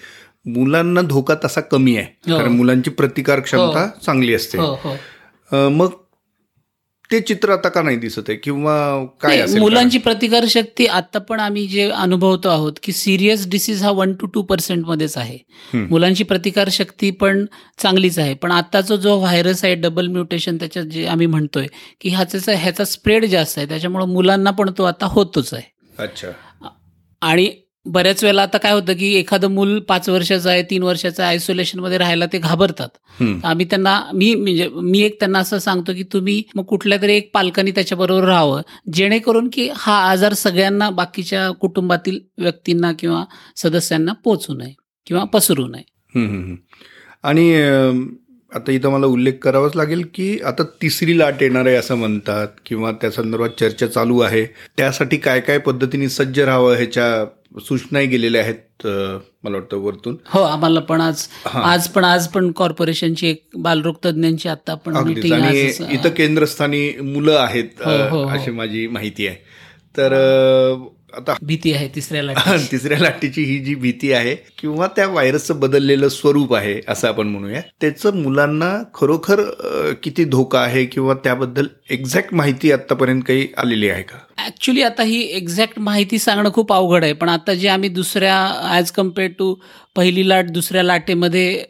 मुलांना 0.46 1.00
धोका 1.00 1.34
तसा 1.44 1.60
कमी 1.60 1.96
आहे. 1.96 2.06
हो. 2.30 2.36
कारण 2.38 2.52
मुलांची 2.52 2.90
प्रतिकार 2.90 3.40
क्षमता 3.40 3.86
चांगली 4.06 4.34
असते. 4.34 4.58
हो 4.58 4.74
हो. 4.84 5.68
मग 5.68 5.90
ते 7.10 7.20
चित्र 7.20 7.52
आता 7.52 7.68
का 7.68 7.82
नाही 7.82 7.96
दिसत 7.96 8.22
आहे? 8.28 8.36
किंवा 8.36 9.04
काय 9.20 9.44
मुलांची 9.58 9.98
प्रतिकारशक्ती 9.98 10.86
आता 10.86 11.18
पण 11.18 11.40
आम्ही 11.40 11.66
जे 11.66 11.90
अनुभवतो 11.90 12.48
आहोत 12.48 12.72
की 12.82 12.92
सिरियस 12.92 13.48
डिसीज 13.48 13.82
हा 13.82 13.90
वन 13.90 14.12
टू 14.12 14.26
टू 14.26 14.42
पर्सेंटमध्येच 14.42 15.16
आहे. 15.16 15.38
हम्म. 15.74 15.86
मुलांची 15.90 16.24
प्रतिकारशक्ती 16.24 17.10
पण 17.10 17.44
चांगलीच 17.78 18.18
आहे. 18.18 18.34
पण 18.34 18.52
आताचा 18.52 18.96
जो 18.96 19.18
व्हायरस 19.18 19.64
आहे 19.64 19.74
डबल 19.74 20.06
म्युटेशन 20.06 20.56
त्याच्यात 20.56 20.84
जे 20.84 21.06
आम्ही 21.06 21.26
म्हणतोय 21.26 21.66
की 22.00 22.08
ह्याचा 22.08 22.52
ह्याचा 22.52 22.84
स्प्रेड 22.84 23.24
जास्त 23.24 23.58
आहे. 23.58 23.68
त्याच्यामुळे 23.68 24.06
मुलांना 24.06 24.50
पण 24.50 24.70
तो 24.78 24.84
आता 24.84 25.06
होतोच 25.06 25.54
आहे. 25.54 25.62
अच्छा. 25.98 26.28
आणि 27.22 27.50
बऱ्याच 27.86 28.22
वेळेला 28.24 28.42
आता 28.42 28.58
काय 28.58 28.72
होतं 28.72 28.94
की 28.96 29.12
एखादं 29.14 29.50
मूल 29.50 29.78
पाच 29.80 30.08
वर्षाचं 30.08 30.50
आहे 30.50 30.62
तीन 30.62 30.82
वर्षाचं 30.82 31.22
आहे 31.22 31.30
आयसोलेशनमध्ये 31.30 31.98
राहायला 31.98 32.26
ते 32.26 32.38
घाबरतात. 32.38 32.88
आम्ही 33.44 33.66
त्यांना 33.70 34.00
मी 34.14 34.34
म्हणजे 34.34 34.68
मी 34.74 35.00
एक 35.00 35.18
त्यांना 35.20 35.38
असं 35.38 35.58
सांगतो 35.58 35.92
की 35.92 36.02
तुम्ही 36.02 36.42
मग 36.56 36.64
कुठल्या 36.64 36.98
तरी 37.02 37.16
एक 37.16 37.30
पालकांनी 37.34 37.70
त्याच्याबरोबर 37.70 38.24
राहावं 38.24 38.62
जेणेकरून 38.92 39.48
की 39.52 39.68
हा 39.76 39.96
आजार 40.10 40.32
सगळ्यांना 40.34 40.90
बाकीच्या 40.90 41.48
कुटुंबातील 41.50 42.18
व्यक्तींना 42.38 42.92
किंवा 42.92 43.24
सदस्यांना 43.56 44.12
पोचू 44.24 44.54
नये 44.54 44.74
किंवा 45.06 45.24
पसरू 45.24 45.66
नये. 45.66 46.54
आणि 47.22 47.52
आता 48.52 48.72
इथं 48.72 48.90
मला 48.90 49.06
उल्लेख 49.06 49.32
करावाच 49.42 49.76
लागेल 49.76 50.02
की 50.14 50.38
आता 50.40 50.62
तिसरी 50.82 51.18
लाट 51.18 51.42
येणार 51.42 51.66
आहे 51.66 51.76
असं 51.76 51.94
म्हणतात 51.94 52.48
किंवा 52.66 52.92
त्या 52.92 53.10
संदर्भात 53.10 53.58
चर्चा 53.60 53.86
चालू 53.86 54.18
आहे. 54.20 54.44
त्यासाठी 54.76 55.16
काय 55.16 55.40
काय 55.40 55.58
पद्धतीने 55.58 56.08
सज्ज 56.08 56.40
राहावं 56.40 56.74
ह्याच्या 56.76 57.24
सूचनाही 57.68 58.06
गेलेल्या 58.06 58.42
आहेत 58.42 58.86
मला 59.44 59.56
वाटतं 59.56 59.76
वरतून. 59.76 60.16
हो 60.28 60.40
आम्हाला 60.42 60.80
पण 60.80 61.00
आज. 61.00 61.26
आज 61.54 61.88
पण 61.88 62.04
आज 62.04 62.28
पण 62.28 62.50
कॉर्पोरेशनची 62.52 63.26
एक 63.28 63.42
बालरोग 63.58 63.94
तज्ज्ञांची 64.04 64.48
आता 64.48 64.74
पण 64.74 64.96
आणि 64.96 65.12
इथं 65.92 66.08
केंद्रस्थानी 66.16 66.90
मुलं 67.02 67.38
आहेत 67.38 67.82
हो, 67.84 67.90
हो, 67.90 68.22
हो. 68.22 68.28
अशी 68.28 68.50
माझी 68.50 68.86
माहिती 68.86 69.26
आहे. 69.26 69.36
तर 69.96 70.12
आता 71.12 71.34
भीती 71.42 71.72
आहे 71.72 71.88
तिसऱ्या 71.88 72.22
लाटेची. 72.24 72.66
तिसऱ्या 72.72 72.98
लाटेची 72.98 73.42
ही 73.44 73.58
जी 73.58 73.74
भीती 73.74 74.12
आहे 74.12 74.34
किंवा 74.58 74.86
त्या 74.86 75.06
व्हायरसचं 75.06 75.60
बदललेलं 75.60 76.08
स्वरूप 76.08 76.54
आहे 76.54 76.80
असं 76.88 77.08
आपण 77.08 77.26
म्हणूया 77.26 77.60
त्याचं 77.80 78.16
मुलांना 78.22 78.72
खरोखर 78.94 79.42
किती 80.02 80.24
धोका 80.24 80.60
आहे 80.60 80.84
किंवा 80.86 81.14
त्याबद्दल 81.14 81.66
एक्झॅक्ट 81.90 82.34
माहिती 82.34 82.72
आतापर्यंत 82.72 83.22
काही 83.22 83.46
आलेली 83.56 83.88
आहे 83.88 84.02
का? 84.02 84.18
ॲक्च्युली 84.38 84.82
आता 84.82 85.02
ही 85.02 85.20
एक्झॅक्ट 85.36 85.78
माहिती 85.78 86.18
सांगणं 86.18 86.50
खूप 86.52 86.72
अवघड 86.72 87.04
आहे 87.04 87.12
पण 87.12 87.28
आता 87.28 87.54
जे 87.54 87.68
आम्ही 87.68 87.88
दुसऱ्या 87.88 88.36
ॲज 88.70 88.90
कंपेअर 88.90 89.30
टू 89.38 89.54
पहिली 89.96 90.28
लाट 90.28 90.50
दुसऱ्या 90.50 90.82
लाटेमध्ये 90.82 91.64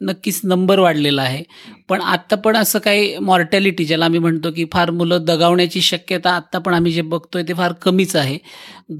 नक्कीच 0.00 0.40
नंबर 0.44 0.78
वाढलेला 0.78 1.22
आहे. 1.22 1.42
पण 1.88 2.00
आत्ता 2.02 2.36
पण 2.36 2.56
असं 2.56 2.78
काही 2.78 3.16
मॉर्टॅलिटी 3.22 3.84
ज्याला 3.84 4.04
आम्ही 4.04 4.20
म्हणतो 4.20 4.50
की 4.52 4.64
फार 4.72 4.90
मुलं 4.90 5.24
दगावण्याची 5.24 5.80
शक्यता 5.80 6.30
आत्ता 6.36 6.58
पण 6.58 6.74
आम्ही 6.74 6.92
जे 6.92 7.02
बघतोय 7.02 7.42
ते 7.48 7.54
फार 7.54 7.72
कमीच 7.82 8.14
आहे. 8.16 8.38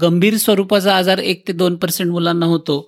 गंभीर 0.01 0.37
स्वरूपाचा 0.37 0.95
आजार 0.97 1.19
एक 1.19 1.47
ते 1.47 1.53
दोन 1.53 1.75
पर्सेंट 1.75 2.11
मुलांना 2.11 2.45
होतो. 2.45 2.79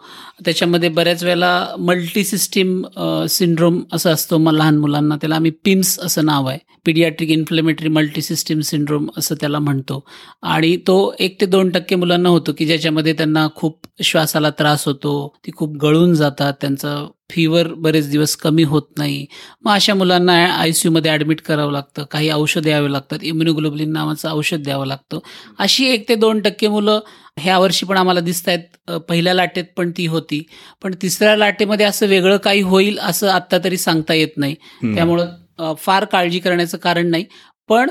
त्याच्यामध्ये 0.46 0.90
बऱ्याच 0.90 1.24
वेळेला 1.24 1.76
मल्टी 1.80 2.24
सिस्टीम 2.24 2.82
सिंड्रोम 3.30 3.82
असं 3.94 4.14
असतो 4.14 4.38
मग 4.38 4.54
लहान 4.54 4.78
मुलांना. 4.80 5.16
त्याला 5.22 5.36
आम्ही 5.36 5.52
पिम्स 5.66 5.98
असं 6.00 6.26
नाव 6.26 6.48
आहे. 6.50 6.60
Paediatric 6.86 7.30
inflammatory 7.30 7.90
multi 7.90 8.22
system 8.22 8.60
syndrome 8.62 9.08
असं 9.18 9.36
त्याला 9.42 9.60
म्हणतो. 9.60 10.04
आणि 10.44 10.76
तो 10.88 11.14
एक 11.20 11.40
ते 11.42 11.46
दोन 11.46 11.70
टक्के 11.70 11.96
मुलांना 11.96 12.30
होतो 12.30 12.52
की 12.58 12.66
ज्याच्यामध्ये 12.66 13.14
त्यांना 13.14 13.48
खूप 13.56 13.80
श्वासाला 14.04 14.50
त्रास 14.60 14.86
होतो 14.88 15.12
ती 15.46 15.52
खूप 15.56 15.78
गळून 15.82 16.14
जातात 16.14 16.54
त्यांचं 16.62 17.08
फीवर 17.30 17.68
बरेच 17.78 18.10
दिवस 18.10 18.36
कमी 18.36 18.64
होत 18.64 18.88
नाही. 18.98 19.26
मग 19.64 19.72
अशा 19.74 19.94
मुलांना 19.96 20.34
आय 20.46 20.72
सी 20.72 20.88
यूमध्ये 20.88 21.12
ॲडमिट 21.12 21.42
करावं 21.42 21.72
लागतं. 21.72 22.04
काही 22.12 22.30
औषध 22.32 22.62
द्यावे 22.64 22.92
लागतात. 22.92 23.24
इम्युनोग्लोबलिन 23.24 23.92
नावाचं 23.94 24.30
औषध 24.32 24.64
द्यावं 24.64 24.88
लागतं. 24.88 25.20
अशी 25.60 25.86
एक 25.94 26.08
ते 26.10 26.16
दोन 26.16 26.40
टक्के 26.42 26.68
मुलं 26.68 27.00
ह्या 27.40 27.58
वर्षी 27.60 27.86
पण 27.86 27.98
आम्हाला 27.98 28.20
दिसत 28.20 28.48
आहेत 28.50 29.00
पहिल्या 29.10 29.34
लाटेत 29.34 29.66
पण 29.78 29.92
ती 29.98 30.06
होती. 30.08 30.42
पण 30.84 30.94
तिसऱ्या 31.02 31.36
लाटेमध्ये 31.38 31.86
असं 31.86 32.08
वेगळं 32.08 32.38
काही 32.38 32.62
होईल 32.62 32.98
असं 33.00 33.30
आत्ता 33.32 33.58
तरी 33.64 33.78
सांगता 33.78 34.14
येत 34.14 34.38
नाही. 34.38 34.56
त्यामुळं 34.96 35.74
फार 35.80 36.06
काळजी 36.06 36.40
करण्याचं 36.40 36.78
कारण 36.78 37.10
नाही. 37.12 37.26
पण 37.70 37.90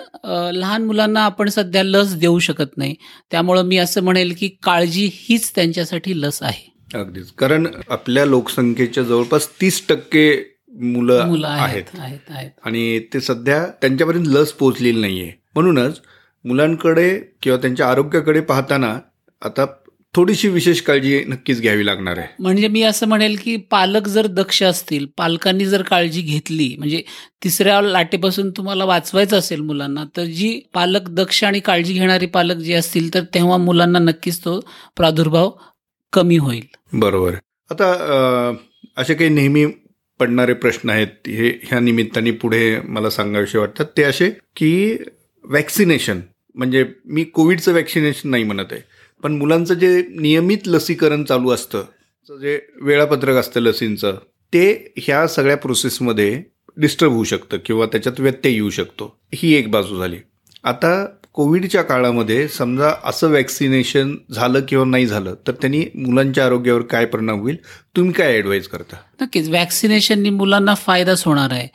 लहान 0.52 0.84
मुलांना 0.84 1.24
आपण 1.24 1.48
सध्या 1.48 1.82
लस 1.84 2.14
देऊ 2.18 2.38
शकत 2.38 2.76
नाही. 2.76 2.94
त्यामुळं 3.30 3.62
मी 3.64 3.76
असं 3.78 4.02
म्हणेल 4.04 4.34
की 4.40 4.48
काळजी 4.62 5.08
हीच 5.14 5.50
त्यांच्यासाठी 5.54 6.20
लस 6.20 6.42
आहे. 6.42 6.66
अगदीच. 6.94 7.30
कारण 7.30 7.66
आपल्या 7.90 8.24
लोकसंख्येच्या 8.24 9.02
जवळपास 9.04 9.48
तीस 9.60 9.82
टक्के 9.88 10.30
मुलं 10.82 11.46
आहेत. 11.46 11.84
आणि 12.64 12.98
ते 13.14 13.20
सध्या 13.20 13.64
त्यांच्यापर्यंत 13.80 14.26
लस 14.26 14.52
पोहोचलेली 14.52 15.00
नाहीये. 15.00 15.30
म्हणूनच 15.54 16.00
मुलांकडे 16.44 17.10
किंवा 17.42 17.58
त्यांच्या 17.58 17.86
आरोग्याकडे 17.88 18.40
पाहताना 18.40 18.98
आता 19.42 19.64
थोडीशी 20.14 20.48
विशेष 20.48 20.80
काळजी 20.82 21.22
नक्कीच 21.24 21.60
घ्यावी 21.60 21.86
लागणार 21.86 22.18
आहे. 22.18 22.28
म्हणजे 22.38 22.68
मी 22.68 22.82
असं 22.82 23.08
म्हणेल 23.08 23.36
की 23.44 23.56
पालक 23.70 24.06
जर 24.08 24.26
दक्ष 24.26 24.62
असतील 24.62 25.06
पालकांनी 25.16 25.66
जर 25.66 25.82
काळजी 25.82 26.20
घेतली 26.22 26.74
म्हणजे 26.78 27.02
तिसऱ्या 27.44 27.80
लाटेपासून 27.82 28.50
तुम्हाला 28.50 28.84
वाचवायचं 28.84 29.38
असेल 29.38 29.60
मुलांना 29.60 30.04
तर 30.16 30.24
जी 30.24 30.60
पालक 30.74 31.08
दक्ष 31.10 31.42
आणि 31.44 31.60
काळजी 31.60 31.92
घेणारी 31.92 32.26
पालक 32.26 32.56
जे 32.56 32.74
असतील 32.74 33.12
तर 33.14 33.24
तेव्हा 33.34 33.56
मुलांना 33.56 33.98
नक्कीच 33.98 34.40
तो 34.44 34.60
प्रादुर्भाव 34.96 35.50
कमी 36.12 36.36
होईल. 36.36 36.64
बरोबर. 36.92 37.34
आता 37.70 38.54
असे 38.96 39.14
काही 39.14 39.30
नेहमी 39.30 39.66
पडणारे 40.20 40.52
प्रश्न 40.54 40.90
आहेत 40.90 41.28
हे 41.28 41.48
ह्या 41.64 41.80
निमित्ताने 41.80 42.30
पुढे 42.30 42.80
मला 42.80 43.10
सांगावेसे 43.10 43.58
वाटतात. 43.58 43.86
ते 43.96 44.02
असे 44.02 44.30
की 44.56 44.96
वॅक्सिनेशन 45.44 46.20
म्हणजे 46.54 46.84
मी 47.04 47.24
कोविडचं 47.24 47.72
वॅक्सिनेशन 47.74 48.30
नाही 48.30 48.44
म्हणत 48.44 48.72
आहे 48.72 48.80
पण 49.22 49.32
मुलांचं 49.32 49.74
जे 49.74 50.02
नियमित 50.10 50.66
लसीकरण 50.66 51.24
चालू 51.24 51.50
असतं 51.50 51.84
जे 52.40 52.58
वेळापत्रक 52.82 53.36
असतं 53.36 53.60
लसींचं 53.60 54.16
ते 54.52 54.92
ह्या 54.96 55.26
सगळ्या 55.28 55.56
प्रोसेसमध्ये 55.56 56.42
डिस्टर्ब 56.76 57.12
होऊ 57.12 57.24
शकतं 57.24 57.56
किंवा 57.64 57.86
त्याच्यात 57.86 58.20
व्यत्यय 58.20 58.52
येऊ 58.52 58.70
शकतो. 58.70 59.16
ही 59.34 59.54
एक 59.54 59.70
बाजू 59.70 59.98
झाली. 59.98 60.16
आता 60.64 61.06
कोविडच्या 61.38 61.82
काळामध्ये 61.82 62.46
समजा 62.48 62.90
असं 63.04 63.30
वॅक्सिनेशन 63.30 64.14
झालं 64.34 64.60
किंवा 64.68 64.84
नाही 64.84 65.06
झालं 65.06 65.34
तर 65.46 65.52
त्यांनी 65.52 65.84
मुलांच्या 65.94 66.44
आरोग्यावर 66.46 66.82
काय 66.82 67.04
परिणाम 67.04 67.40
होईल? 67.40 67.56
तुम्ही 67.96 68.12
काय 68.12 68.36
ॲडवाईज 68.36 68.66
करता? 68.68 68.96
नक्कीच. 69.20 69.48
वॅक्सिनेशननी 69.48 70.30
मुलांना 70.30 70.74
फायदाच 70.74 71.22
होणार 71.26 71.52
आहे. 71.52 71.68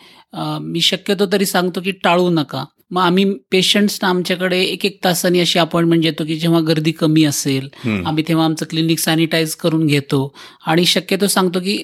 मी 0.61 0.81
शक्यतो 0.81 1.25
तरी 1.31 1.45
सांगतो 1.45 1.81
की 1.81 1.91
टाळू 1.91 2.29
नका. 2.29 2.63
मग 2.93 3.01
आम्ही 3.01 3.23
पेशंट्सना 3.51 4.09
आमच्याकडे 4.09 4.59
एक 4.61 4.85
एक 4.85 4.97
तासांनी 5.03 5.39
अशी 5.39 5.59
अपॉइंटमेंट 5.59 6.01
देतो 6.03 6.25
की 6.25 6.35
जेव्हा 6.39 6.59
गर्दी 6.67 6.91
कमी 6.91 7.23
असेल. 7.25 7.67
आम्ही 8.05 8.23
तेव्हा 8.27 8.45
आमचं 8.45 8.65
क्लिनिक 8.69 8.99
सॅनिटाईज 8.99 9.55
करून 9.55 9.85
घेतो. 9.87 10.33
आणि 10.65 10.85
शक्यतो 10.85 11.27
सांगतो 11.27 11.59
की 11.59 11.77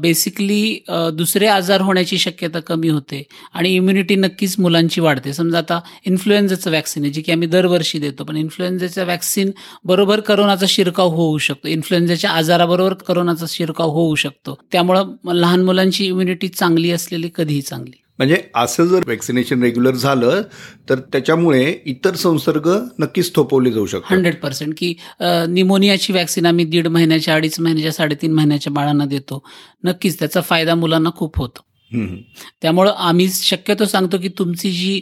बेसिकली 0.00 0.78
दुसरे 1.14 1.46
आजार 1.46 1.80
होण्याची 1.80 2.18
शक्यता 2.18 2.60
कमी 2.60 2.88
होते 2.88 3.22
आणि 3.54 3.74
इम्युनिटी 3.74 4.16
नक्कीच 4.16 4.54
मुलांची 4.58 5.00
वाढते. 5.00 5.32
समजा 5.32 5.58
आता 5.58 5.80
इन्फ्लुएन्झाचं 6.06 6.70
वॅक्सिन 6.70 7.04
आहे 7.04 7.12
जे 7.12 7.20
की 7.20 7.32
आम्ही 7.32 7.48
दरवर्षी 7.48 7.98
देतो 7.98 8.24
पण 8.24 8.36
इन्फ्लुएन्झाचं 8.36 9.06
वॅक्सिन 9.06 9.50
बरोबर 9.84 10.20
करोनाचा 10.20 10.66
शिरकाव 10.68 11.08
होऊ 11.14 11.38
शकतो. 11.38 11.68
इन्फ्लुएन्झाच्या 11.68 12.30
आजाराबरोबर 12.30 12.94
करोनाचा 13.08 13.46
शिरकाव 13.48 13.90
होऊ 13.90 14.14
शकतो. 14.14 14.58
त्यामुळं 14.72 15.34
लहान 15.34 15.64
मुलांची 15.64 16.06
इम्युनिटी 16.06 16.48
चांगली 16.48 16.90
असलेली 16.90 17.30
कधीही 17.34 17.62
चांगली. 17.62 18.00
म्हणजे 18.18 18.36
असं 18.54 18.84
जर 18.84 19.00
वॅक्सिनेशन 19.06 19.62
रेग्युलर 19.62 19.94
झालं 19.94 20.42
तर 20.88 20.98
त्याच्यामुळे 21.12 21.64
इतर 21.86 22.14
संसर्ग 22.14 22.70
नक्कीच 22.98 23.34
थोपवले 23.34 23.72
जाऊ 23.72 23.86
शकतो 23.86 24.14
हंड्रेड 24.14 24.36
पर्सेंट. 24.40 24.74
की 24.76 24.94
निमोनियाची 25.22 26.12
वॅक्सिन 26.12 26.46
आम्ही 26.46 26.64
दीड 26.64 26.86
महिन्याच्या 26.86 27.34
अडीच 27.34 27.60
महिन्याच्या 27.60 27.92
साडेतीन 27.92 28.32
महिन्याच्या 28.32 28.72
बाळांना 28.72 29.04
देतो. 29.04 29.42
नक्कीच 29.84 30.18
त्याचा 30.18 30.40
फायदा 30.40 30.74
मुलांना 30.74 31.10
खूप 31.16 31.38
होतो. 31.38 31.60
त्यामुळं 31.92 32.92
आम्ही 32.98 33.28
शक्यतो 33.30 33.84
सांगतो 33.84 34.18
की 34.18 34.28
तुमची 34.38 34.70
जी 34.70 34.98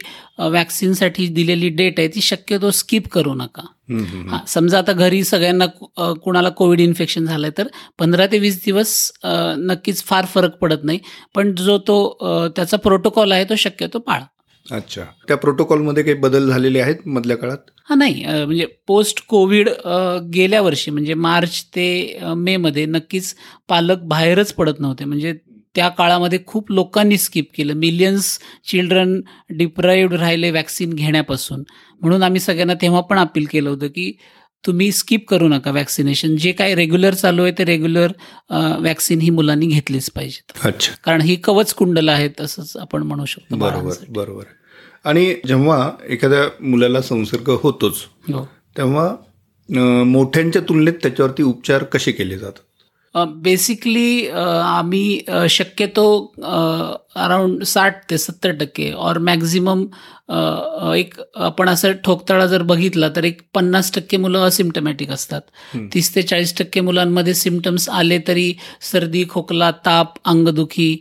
वॅक्सिनसाठी 0.51 1.27
दिलेली 1.27 1.69
डेट 1.69 1.99
आहे 1.99 2.07
ती 2.07 2.21
शक्यतो 2.21 2.71
स्किप 2.71 3.07
करू 3.07 3.33
नका. 3.33 3.61
हा 4.29 4.39
समजा 4.47 4.77
आता 4.77 4.91
घरी 4.93 5.23
सगळ्यांना 5.23 5.65
कुणाला 6.23 6.49
कोविड 6.49 6.81
इन्फेक्शन 6.81 7.25
झालंय 7.25 7.49
तर 7.57 7.67
पंधरा 7.99 8.25
ते 8.31 8.39
वीस 8.39 8.61
दिवस 8.65 8.95
नक्कीच 9.25 10.03
फार 10.03 10.25
फरक 10.33 10.57
पडत 10.61 10.83
नाही. 10.83 10.99
पण 11.35 11.53
जो 11.55 11.77
तो 11.87 12.49
त्याचा 12.55 12.77
प्रोटोकॉल 12.77 13.31
आहे 13.31 13.43
तो 13.49 13.55
शक्यतो 13.57 13.99
पाळा. 13.99 14.25
अच्छा. 14.65 15.03
त्या 15.27 15.37
प्रोटोकॉलमध्ये 15.37 16.03
काही 16.03 16.15
बदल 16.17 16.49
झालेले 16.49 16.79
आहेत 16.79 17.07
मधल्या 17.07 17.37
काळात? 17.37 17.57
हा 17.89 17.95
नाही. 17.95 18.23
म्हणजे 18.25 18.65
पोस्ट 18.87 19.19
कोविड 19.29 19.69
गेल्या 20.33 20.61
वर्षी 20.61 20.91
म्हणजे 20.91 21.13
मार्च 21.13 21.63
ते 21.75 21.87
अ, 22.21 22.33
मेमध्ये 22.33 22.85
नक्कीच 22.85 23.33
पालक 23.69 24.03
बाहेरच 24.07 24.53
पडत 24.53 24.79
नव्हते. 24.79 25.05
म्हणजे 25.05 25.33
त्या 25.75 25.87
काळामध्ये 25.89 26.39
खूप 26.47 26.71
लोकांनी 26.71 27.17
स्किप 27.17 27.45
केलं. 27.57 27.73
मिलियन्स 27.73 28.37
चिल्ड्रन 28.67 29.19
डिप्राईव्ड 29.57 30.13
राहिले 30.13 30.51
वॅक्सिन 30.51 30.93
घेण्यापासून. 30.93 31.63
म्हणून 32.01 32.23
आम्ही 32.23 32.41
सगळ्यांना 32.41 32.73
तेव्हा 32.81 33.01
पण 33.01 33.19
अपील 33.19 33.45
केलं 33.51 33.69
होतं 33.69 33.87
की 33.87 34.11
तुम्ही 34.63 34.91
स्किप 34.91 35.27
करू 35.29 35.47
नका 35.47 35.71
वॅक्सिनेशन 35.71 36.35
जे 36.35 36.51
काय 36.51 36.73
रेग्युलर 36.75 37.13
चालू 37.13 37.43
आहे 37.43 37.51
ते 37.57 37.63
रेग्युलर 37.65 38.11
वॅक्सिन 38.81 39.19
ही 39.19 39.29
मुलांनी 39.29 39.65
घेतलीच 39.67 40.09
पाहिजेत. 40.09 40.51
अच्छा. 40.65 40.93
कारण 41.05 41.21
ही 41.21 41.35
कवच 41.35 41.73
कुंडल 41.73 42.09
आहेत 42.09 42.41
असंच 42.41 42.75
आपण 42.77 43.03
म्हणू 43.03 43.25
शकतो 43.25 43.55
बरोबर. 43.55 43.93
बरोबर 44.09 44.43
आणि 45.05 45.33
जेव्हा 45.47 45.91
एखाद्या 46.09 46.43
मुलाला 46.65 47.01
संसर्ग 47.01 47.49
होतोच 47.61 47.95
हो. 48.29 48.45
तेव्हा 48.77 50.03
मोठ्यांच्या 50.05 50.61
तुलनेत 50.61 50.93
त्याच्यावरती 50.93 51.43
उपचार 51.43 51.83
कसे 51.83 52.11
केले 52.11 52.37
जातात? 52.37 52.61
बेसिकली 53.15 54.27
आम्ही 54.29 55.19
शक्यतो 55.49 56.05
अराउंड 56.43 57.63
साठ 57.63 58.03
ते 58.09 58.17
सत्तर 58.17 58.51
टक्के 58.59 58.91
और 58.97 59.17
मॅक्झिमम 59.27 59.85
एक 60.95 61.13
आपण 61.35 61.69
असं 61.69 61.91
ठोकताळा 62.05 62.45
जर 62.47 62.61
बघितला 62.63 63.09
तर 63.15 63.23
एक 63.23 63.41
पन्नास 63.53 63.91
टक्के 63.95 64.17
मुलं 64.17 64.47
असिम्टमॅटिक 64.47 65.11
असतात. 65.11 65.41
तीस 65.93 66.13
ते 66.15 66.21
चाळीस 66.21 66.57
टक्के 66.57 66.81
मुलांमध्ये 66.81 67.33
सिमटम्स 67.33 67.89
आले 67.89 68.19
तरी 68.27 68.53
सर्दी 68.91 69.23
खोकला 69.29 69.71
ताप 69.85 70.17
अंगदुखी 70.25 70.95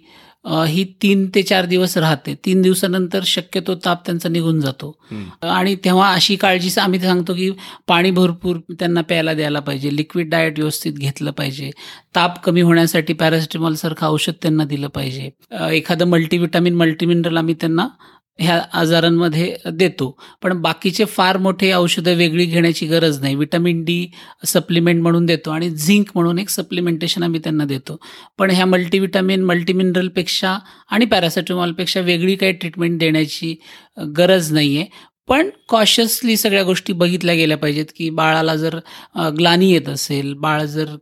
ही 0.47 0.85
तीन 1.03 1.29
ते 1.35 1.43
चार 1.43 1.67
दिवस 1.67 1.97
राहते. 1.99 2.35
तीन 2.35 2.63
दिवसानंतर 2.63 3.21
शक्यतो 3.25 3.75
ताप 3.75 4.05
त्यांचा 4.07 4.29
निघून 4.29 4.61
जातो. 4.61 4.95
आणि 5.43 5.75
तेव्हा 5.85 6.13
अशी 6.15 6.37
काळजी 6.37 6.81
आम्ही 6.81 7.01
सांगतो 7.01 7.35
की 7.35 7.51
पाणी 7.89 8.11
भरपूर 8.11 8.57
त्यांना 8.71 9.01
प्यायला 9.01 9.35
द्यायला 9.35 9.61
पाहिजे. 9.61 9.97
लिक्विड 9.97 10.31
डाएट 10.31 10.59
व्यवस्थित 10.59 10.93
घेतलं 10.93 11.31
पाहिजे. 11.31 11.71
ताप 12.17 12.45
कमी 12.45 12.61
होण्यासाठी 12.61 13.13
पॅरासिटामॉल 13.13 13.75
सारखं 13.75 14.07
औषध 14.07 14.33
त्यांना 14.43 14.65
दिलं 14.65 14.89
पाहिजे. 14.89 15.31
एखादं 15.71 16.07
मल्टीविटामिन 16.07 16.75
मल्टीमिनरल 16.75 17.37
आम्ही 17.37 17.55
त्यांना 17.55 17.89
ह्या 18.39 18.61
आजारांमध्ये 18.73 19.55
देतो. 19.73 20.11
पण 20.43 20.61
बाकीचे 20.62 21.05
फार 21.05 21.37
मोठे 21.39 21.73
औषधं 21.73 22.15
वेगळी 22.17 22.45
घेण्याची 22.45 22.87
गरज 22.87 23.21
नाही. 23.21 23.35
विटामिन 23.35 23.83
डी 23.85 24.07
सप्लिमेंट 24.47 25.03
म्हणून 25.03 25.27
देतो 25.27 25.51
आणि 25.51 25.71
झिंक 25.71 26.11
म्हणून 26.15 26.39
एक 26.39 26.49
सप्लिमेंटेशन 26.49 27.23
आम्ही 27.23 27.41
त्यांना 27.45 27.65
देतो. 27.65 27.97
पण 28.39 28.51
ह्या 28.51 28.67
मल्टीविटामिन 28.67 29.45
मल्टीमिनरलपेक्षा 29.45 30.57
आणि 30.91 31.05
पॅरासिटेमॉलपेक्षा 31.07 32.01
वेगळी 32.01 32.35
काही 32.37 32.53
ट्रीटमेंट 32.53 32.99
देण्याची 33.01 33.55
गरज 34.17 34.53
नाही 34.53 34.77
आहे 34.77 35.11
पण 35.29 35.49
कॉशियसली 35.69 36.37
सगळ्या 36.37 36.62
गोष्टी 36.62 36.93
बघितल्या 36.93 37.35
गेल्या 37.35 37.57
पाहिजेत 37.59 37.87
की 37.97 38.09
बाळाला 38.11 38.55
जर 38.57 38.79
ग्लानी 39.39 39.71
येत 39.73 39.89
असेल 39.89 40.33
बाळ 40.35 40.62
जर 40.65 40.95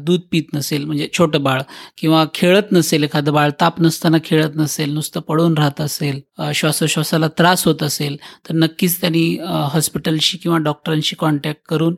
दूध 0.00 0.20
पित 0.30 0.54
नसेल 0.54 0.84
म्हणजे 0.84 1.08
छोटं 1.12 1.42
बाळ 1.42 1.62
किंवा 1.98 2.24
खेळत 2.34 2.72
नसेल 2.72 3.04
एखादं 3.04 3.32
बाळ 3.32 3.50
ताप 3.60 3.80
नसताना 3.80 4.18
खेळत 4.24 4.56
नसेल 4.56 4.92
नुसतं 4.94 5.20
पडून 5.20 5.56
राहत 5.58 5.80
असेल 5.80 6.20
श्वासोश्वासाला 6.54 7.28
त्रास 7.28 7.64
होत 7.66 7.82
असेल 7.82 8.16
तर 8.48 8.54
नक्कीच 8.54 9.00
त्यांनी 9.00 9.26
हॉस्पिटलशी 9.72 10.38
किंवा 10.38 10.58
डॉक्टरांशी 10.58 11.16
कॉन्टॅक्ट 11.16 11.60
करून 11.68 11.94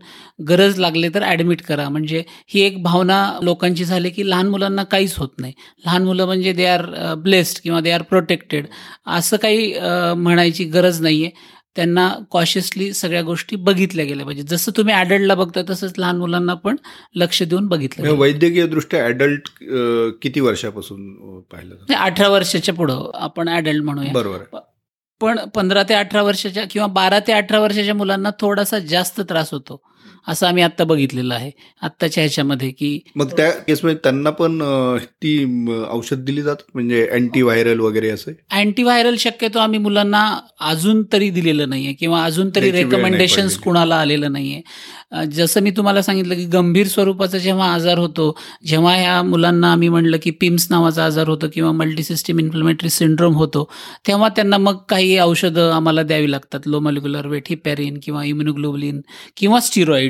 गरज 0.49 0.79
लागले 0.79 1.09
तर 1.15 1.23
ॲडमिट 1.23 1.63
करा. 1.63 1.89
म्हणजे 1.89 2.23
ही 2.49 2.61
एक 2.61 2.83
भावना 2.83 3.39
लोकांची 3.43 3.85
झाली 3.85 4.11
की 4.11 4.29
लहान 4.31 4.49
मुलांना 4.49 4.83
काहीच 4.85 5.15
होत 5.19 5.29
नाही. 5.39 5.53
लहान 5.85 6.05
मुलं 6.05 6.27
म्हणजे 6.27 6.53
दे 6.53 6.67
आर 6.67 7.15
ब्लेस्ड 7.23 7.59
किंवा 7.63 7.81
दे 7.81 7.91
आर 7.91 8.03
प्रोटेक्टेड 8.03 8.67
असं 9.17 9.37
काही 9.37 9.73
म्हणायची 10.17 10.65
गरज 10.65 11.01
नाही 11.03 11.25
आहे 11.25 11.59
त्यांना 11.77 12.09
कॉशियसली 12.31 12.93
सगळ्या 12.95 13.23
गोष्टी 13.23 13.57
बघितल्या 13.57 14.05
गेल्या 14.05 14.25
पाहिजे 14.27 14.43
जसं 14.49 14.73
तुम्ही 14.77 14.95
ॲडल्टला 14.95 15.35
बघता 15.35 15.63
तसंच 15.69 15.93
लहान 15.99 16.17
मुलांना 16.17 16.55
पण 16.55 16.77
लक्ष 17.17 17.43
देऊन 17.43 17.67
बघितलं 17.69 18.05
म्हणजे. 18.05 18.21
वैद्यकीय 18.21 18.67
दृष्ट्या 18.67 19.05
ॲडल्ट 19.05 19.49
किती 20.23 20.41
वर्षापासून 20.41 21.41
पाहिलं 21.53 21.95
अठरा 21.97 22.29
वर्षाच्या 22.29 22.75
पुढं 22.75 23.11
आपण 23.15 23.49
ॲडल्ट 23.49 23.85
म्हणूया. 23.85 24.13
बरोबर 24.13 24.59
पण 25.21 25.39
पंधरा 25.55 25.83
ते 25.83 25.95
अठरा 25.95 26.23
वर्षाच्या 26.23 26.65
किंवा 26.71 26.87
बारा 26.89 27.19
ते 27.27 27.33
अठरा 27.33 27.61
वर्षाच्या 27.61 27.95
मुलांना 27.95 28.31
थोडासा 28.41 28.79
जास्त 28.79 29.21
त्रास 29.21 29.53
होतो. 29.53 29.81
असं 30.29 30.47
आम्ही 30.47 30.63
आत्ता 30.63 30.85
बघितलेलं 30.85 31.35
आहे. 31.35 31.51
आत्ताच्या 31.83 32.23
ह्याच्यामध्ये 32.23 32.71
की 32.71 32.99
मग 33.17 33.31
त्या 33.37 33.51
केसमध्ये 33.51 33.97
त्यांना 34.03 34.31
पण 34.31 34.59
ती 35.23 35.33
औषध 35.91 36.25
दिली 36.25 36.43
जातात? 36.43 36.65
म्हणजे 36.75 37.07
अँटी 37.09 37.43
व्हायरल 37.43 37.81
वगैरे 37.81 38.11
असे? 38.11 38.33
अँटीव्हायरल 38.51 39.17
शक्यतो 39.19 39.59
आम्ही 39.59 39.79
मुलांना 39.79 40.25
अजून 40.61 41.03
तरी 41.13 41.31
दिलेलं 41.31 41.69
नाहीये 41.69 41.93
किंवा 41.93 42.25
अजून 42.25 42.51
तरी 42.57 42.71
पडलेली. 42.71 43.57
कुणाला 43.63 43.97
आलेलं 43.97 44.33
नाहीये. 44.33 44.61
जसं 45.33 45.61
मी 45.63 45.71
तुम्हाला 45.71 46.03
सांगितलं 46.03 46.35
की 46.35 46.45
गंभीर 46.45 46.87
स्वरूपाचा 46.87 47.39
जेव्हा 47.39 47.73
आजार 47.75 47.99
होतो 47.99 48.37
जेव्हा 48.67 48.95
ह्या 48.95 49.23
मुलांना 49.23 49.71
आम्ही 49.73 49.89
म्हणलं 49.89 50.17
की 50.23 50.31
पिम्स 50.31 50.67
नावाचा 50.71 51.05
आजार 51.05 51.29
होतो 51.29 51.47
किंवा 51.55 51.73
मल्टीसिस्टीम 51.73 52.39
इन्फ्लमेटरी 52.39 52.91
सिंड्रोम 52.91 53.35
होतो 53.35 53.69
तेव्हा 54.07 54.29
त्यांना 54.29 54.59
मग 54.59 54.77
काही 54.89 55.19
औषधं 55.19 55.71
आम्हाला 55.73 56.03
द्यावी 56.03 56.31
लागतात. 56.31 56.61
लो 56.67 56.81
मॉलिक्युलर 56.81 57.27
वेट 57.27 57.49
हिपॅरिन 57.51 57.99
किंवा 58.03 58.25
इम्युनोग्लोबलिन 58.25 59.01
किंवा 59.37 59.61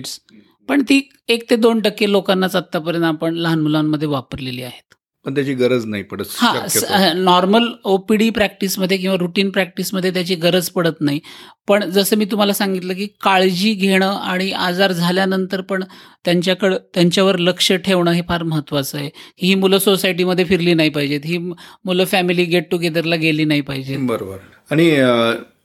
स्टिरॉइड्स 0.07 0.66
पण 0.69 0.83
ती 0.83 1.09
एक 1.28 1.50
ते 1.50 1.57
दोन 1.57 1.80
टक्के 1.80 2.11
लोकांनाच 2.12 2.57
आत्तापर्यंत 2.57 3.04
आपण 3.04 3.35
लहान 3.35 3.61
मुलांमध्ये 3.61 4.09
वापरलेली 4.09 4.62
आहेत. 4.62 4.83
पण 5.26 5.35
त्याची 5.35 5.54
गरज 5.54 5.87
नाही 5.87 6.02
पडत 6.02 6.25
हा. 6.37 7.12
नॉर्मल 7.14 7.73
ओपीडी 7.85 8.30
प्रॅक्टिसमध्ये 8.30 8.97
किंवा 8.97 9.16
रुटीन 9.16 9.50
प्रॅक्टिसमध्ये 9.50 10.11
त्याची 10.11 10.35
गरज 10.35 10.69
पडत 10.69 11.00
नाही. 11.00 11.21
पण 11.69 11.85
जसं 11.90 12.16
मी 12.16 12.25
तुम्हाला 12.25 12.52
सांगितलं 12.52 12.95
की 12.95 13.07
काळजी 13.07 13.75
घेणं 13.75 14.07
आणि 14.07 14.52
आजार 14.52 14.92
झाल्यानंतर 14.92 15.61
पण 15.61 15.85
त्यांच्याकडं 16.25 16.76
त्यांच्यावर 16.95 17.38
लक्ष 17.38 17.73
ठेवणं 17.73 18.11
हे 18.11 18.23
फार 18.28 18.42
महत्त्वाचं 18.42 18.99
आहे. 18.99 19.11
ही 19.42 19.54
मुलं 19.54 19.78
सोसायटीमध्ये 19.78 20.45
फिरली 20.45 20.75
नाही 20.75 20.90
पाहिजेत. 20.90 21.21
ही 21.25 21.38
मुलं 21.38 22.04
फॅमिली 22.04 22.45
गेट 22.45 22.71
टुगेदरला 22.71 23.16
गेली 23.16 23.45
नाही 23.45 23.61
पाहिजेत. 23.61 23.99
बरोबर. 23.99 24.37
आणि 24.71 24.97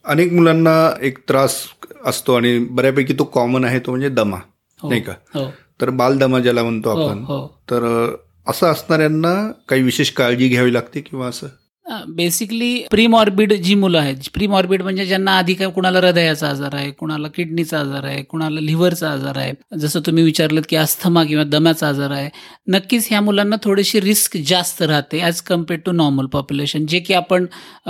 अनेक 0.06 0.34
मुलांना 0.34 0.94
एक 1.02 1.18
त्रास 1.28 1.68
असतो 2.06 2.34
आणि 2.34 2.60
बऱ्यापैकी 2.60 3.14
तो 3.14 3.24
कॉमन 3.24 3.66
आहे 3.66 3.80
तो 3.80 3.92
म्हणजे 3.92 4.10
दमा 4.10 4.38
हो, 4.84 4.90
नाही 4.90 5.02
का? 5.02 5.14
हो. 5.36 5.46
तर 5.82 5.90
बालदमा 5.90 6.40
ज्याला 6.40 6.64
म्हणतो 6.64 6.92
हो 6.92 7.08
आपण 7.08 7.24
तर 7.72 8.16
असं 8.48 8.68
असणाऱ्यांना 8.68 9.52
काही 9.70 9.82
विशेष 9.82 10.12
काळजी 10.12 10.48
घ्यावी 10.48 10.74
लागते 10.74 11.02
किंवा 11.02 11.28
असं? 11.28 11.48
बेसिकली 11.86 12.78
प्रीमॉर्बिड 12.92 13.54
जी 13.56 13.74
मुलं 13.76 13.98
आहेत 14.00 14.30
प्रीमॉर्बिड 14.34 14.82
म्हणजे 14.82 15.06
ज्यांना 15.06 15.32
आधी 15.32 15.54
काय 15.54 15.68
कुणाला 15.70 16.00
हृदयाचा 16.00 16.48
आजार 16.50 16.76
आहे 16.76 16.90
कुणाला 16.92 17.28
किडनीचा 17.28 17.80
आजार 17.80 18.04
आहे 18.04 18.22
कुणाला 18.24 18.60
लिव्हरचा 18.60 19.10
आजार 19.10 19.38
आहे 19.38 19.52
जसं 19.80 20.00
तुम्ही 20.06 20.24
विचारलं 20.24 20.62
की 20.70 20.76
अस्थमा 20.76 21.24
किंवा 21.24 21.44
दम्याचा 21.44 21.88
आजार 21.88 22.12
आहे 22.12 22.30
नक्कीच 22.68 23.08
ह्या 23.10 23.20
मुलांना 23.22 23.56
थोडीशी 23.64 24.02
रिस्क 24.02 24.38
जास्त 24.48 24.82
राहते 24.82 25.20
as 25.20 25.42
compared 25.42 25.84
to 25.86 25.92
normal 25.92 26.26
population 26.26 26.86
जे 26.86 27.00
की 27.00 27.14
आपण 27.14 27.46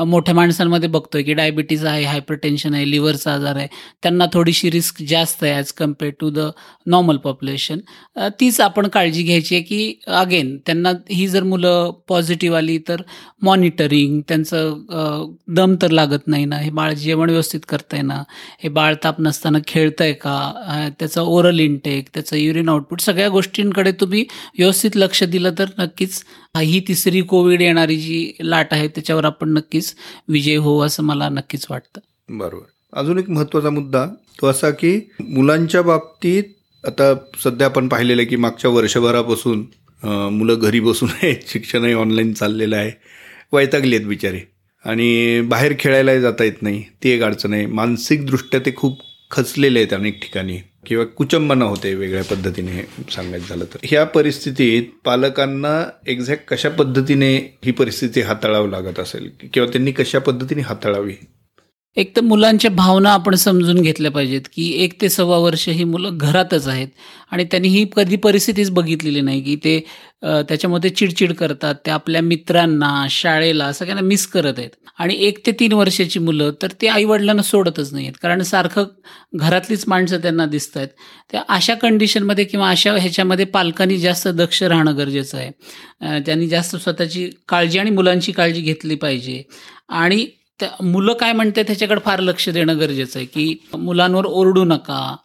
मोठ्या 0.05 0.35
माणसांमध्ये 0.35 0.89
बघतोय 0.89 1.23
की 1.23 1.33
डायबिटीज 1.33 1.85
आहे 1.85 2.03
हायपरटेन्शन 2.03 2.73
आहे 2.73 2.89
लिव्हरचा 2.91 3.33
आजार 3.33 3.55
आहे 3.55 3.67
त्यांना 4.03 4.25
थोडीशी 4.33 4.71
रिस्क 4.71 5.01
जास्त 5.03 5.43
आहे 5.43 5.53
as 5.53 5.71
compared 5.73 6.15
to 6.19 6.29
the 6.31 6.49
normal 6.87 7.17
population 7.17 7.79
तीच 8.39 8.59
आपण 8.61 8.87
काळजी 8.87 9.23
घ्यायची 9.23 9.55
आहे 9.55 9.63
की 9.63 9.99
अगेन 10.15 10.55
त्यांना 10.65 10.91
ही 11.11 11.27
जर 11.27 11.43
मुलं 11.45 11.91
पॉझिटिव्ह 12.07 12.57
आली 12.57 12.77
तर 12.87 13.01
मॉनिटर 13.41 13.84
मॉनिटरिंग 13.85 14.21
त्यांचं 14.27 15.33
दम 15.55 15.75
तर 15.81 15.91
लागत 15.91 16.27
नाही 16.27 16.45
ना? 16.45 16.57
हे 16.57 16.69
बाळ 16.69 16.93
जेवण 16.93 17.29
व्यवस्थित 17.29 17.59
करतंय 17.69 18.01
ना? 18.01 18.21
हे 18.63 18.69
बाळ 18.69 18.95
ताप 19.03 19.21
नसताना 19.21 19.57
खेळतंय 19.67 20.13
का? 20.13 20.89
त्याचं 20.99 21.21
ओरल 21.21 21.59
इनटेक 21.59 22.07
त्याचं 22.13 22.35
युरिन 22.37 22.69
आउटपुट 22.69 23.01
सगळ्या 23.01 23.29
गोष्टींकडे 23.29 23.91
तुम्ही 23.99 24.23
व्यवस्थित 24.57 24.97
लक्ष 24.97 25.23
दिलं 25.23 25.53
तर 25.59 25.69
नक्कीच 25.79 26.23
ही 26.57 26.79
तिसरी 26.87 27.21
कोविड 27.21 27.61
येणारी 27.61 27.97
जी 27.97 28.31
लाट 28.41 28.73
आहे 28.73 28.87
त्याच्यावर 28.87 29.25
आपण 29.25 29.53
नक्कीच 29.53 29.93
विजय 30.29 30.55
होऊ 30.57 30.81
असं 30.85 31.03
मला 31.03 31.29
नक्कीच 31.29 31.65
वाटतं. 31.69 31.99
बरोबर. 32.29 32.65
अजून 32.93 33.17
एक 33.19 33.29
महत्त्वाचा 33.29 33.69
मुद्दा 33.69 34.05
तो 34.41 34.47
असा 34.47 34.69
की 34.69 34.99
मुलांच्या 35.21 35.81
बाबतीत 35.81 36.43
आता 36.83 37.13
सध्या 37.43 37.67
आपण 37.67 37.87
पाहिलेलं 37.87 38.21
आहे 38.21 38.29
की 38.29 38.35
मागच्या 38.35 38.71
वर्षभरापासून 38.71 39.65
मुलं 40.31 40.59
घरी 40.59 40.79
बसून 40.79 41.09
आहेत 41.23 41.47
शिक्षणही 41.47 41.93
ऑनलाईन 41.93 42.33
चाललेलं 42.33 42.75
आहे. 42.75 42.91
वैतागलेत 43.55 43.99
आहेत 43.99 44.09
बिचारे. 44.09 44.39
आणि 44.85 45.41
बाहेर 45.41 45.73
खेळायलाही 45.79 46.21
जाता 46.21 46.43
येत 46.43 46.61
नाही. 46.61 46.83
ती 47.03 47.09
एक 47.09 47.21
अडचण 47.21 47.53
आहे. 47.53 47.65
मानसिकदृष्ट्या 47.65 48.59
ते 48.59 48.73
खूप 48.75 48.99
खचलेले 49.31 49.79
आहेत 49.79 49.93
अनेक 49.93 50.21
ठिकाणी. 50.21 50.57
किंवा 50.85 51.05
कुचंबना 51.05 51.65
होते 51.65 51.95
वेगळ्या 51.95 52.23
पद्धतीने 52.23 52.87
सांगायचं 53.11 53.47
झालं 53.49 53.65
तर. 53.65 53.77
ह्या 53.83 54.03
परिस्थितीत 54.03 54.83
पालकांना 55.05 55.89
एक्झॅक्ट 56.07 56.45
कशा 56.45 56.69
पद्धतीने 56.69 57.35
ही 57.65 57.71
परिस्थिती 57.71 58.21
हाताळावं 58.21 58.69
लागत 58.69 58.99
असेल? 58.99 59.29
किंवा 59.53 59.71
त्यांनी 59.71 59.91
कशा 59.91 60.19
पद्धतीने 60.19 60.61
हाताळावी? 60.61 61.13
एक 61.97 62.15
तर 62.15 62.21
मुलांच्या 62.21 62.69
भावना 62.71 63.09
आपण 63.09 63.35
समजून 63.35 63.81
घेतल्या 63.81 64.11
पाहिजेत 64.11 64.47
की 64.53 64.67
एक 64.83 64.99
ते 65.01 65.09
सव्वा 65.09 65.37
वर्ष 65.37 65.67
ही 65.69 65.83
मुलं 65.83 66.17
घरातच 66.17 66.67
आहेत 66.67 66.87
आणि 67.31 67.43
त्यांनी 67.51 67.67
ही 67.69 67.85
कधी 67.95 68.15
परिस्थितीच 68.23 68.69
बघितलेली 68.71 69.21
नाही 69.21 69.41
की 69.43 69.55
ते 69.63 69.79
त्याच्यामध्ये 70.23 70.89
चिडचिड 70.89 71.33
करतात 71.33 71.75
ते 71.85 71.91
आपल्या 71.91 72.21
मित्रांना 72.21 73.05
शाळेला 73.11 73.71
सगळ्यांना 73.73 74.01
मिस 74.07 74.25
करत 74.27 74.59
आहेत. 74.59 74.69
आणि 74.99 75.15
एक 75.27 75.39
ते 75.45 75.51
तीन 75.59 75.73
वर्षाची 75.73 76.19
मुलं 76.19 76.51
तर 76.61 76.71
ते 76.81 76.87
आईवडिलांना 76.87 77.41
सोडतच 77.43 77.91
नाही 77.93 78.05
आहेत 78.05 78.17
कारण 78.21 78.41
सारखं 78.43 78.85
घरातलीच 79.35 79.83
माणसं 79.87 80.21
त्यांना 80.21 80.45
दिसत 80.45 80.77
आहेत. 80.77 80.87
त्या 81.31 81.41
अशा 81.49 81.73
कंडिशनमध्ये 81.81 82.45
किंवा 82.45 82.69
अशा 82.69 82.93
ह्याच्यामध्ये 82.93 83.45
पालकांनी 83.45 83.97
जास्त 83.99 84.27
दक्ष 84.27 84.61
राहणं 84.63 84.97
गरजेचं 84.97 85.37
आहे. 85.37 85.51
त्यांनी 86.25 86.47
जास्त 86.47 86.75
स्वतःची 86.75 87.29
काळजी 87.49 87.79
आणि 87.79 87.89
मुलांची 87.91 88.31
काळजी 88.31 88.61
घेतली 88.61 88.95
पाहिजे. 88.95 89.41
आणि 89.89 90.25
त्या 90.59 90.69
मुलं 90.83 91.13
काय 91.13 91.33
म्हणते 91.33 91.63
त्याच्याकडे 91.63 91.99
फार 92.05 92.19
लक्ष 92.19 92.49
देणं 92.49 92.79
गरजेचं 92.79 93.19
आहे 93.19 93.25
की 93.25 93.55
मुलांवर 93.73 94.25
ओरडू 94.25 94.63
नका. 94.65 95.15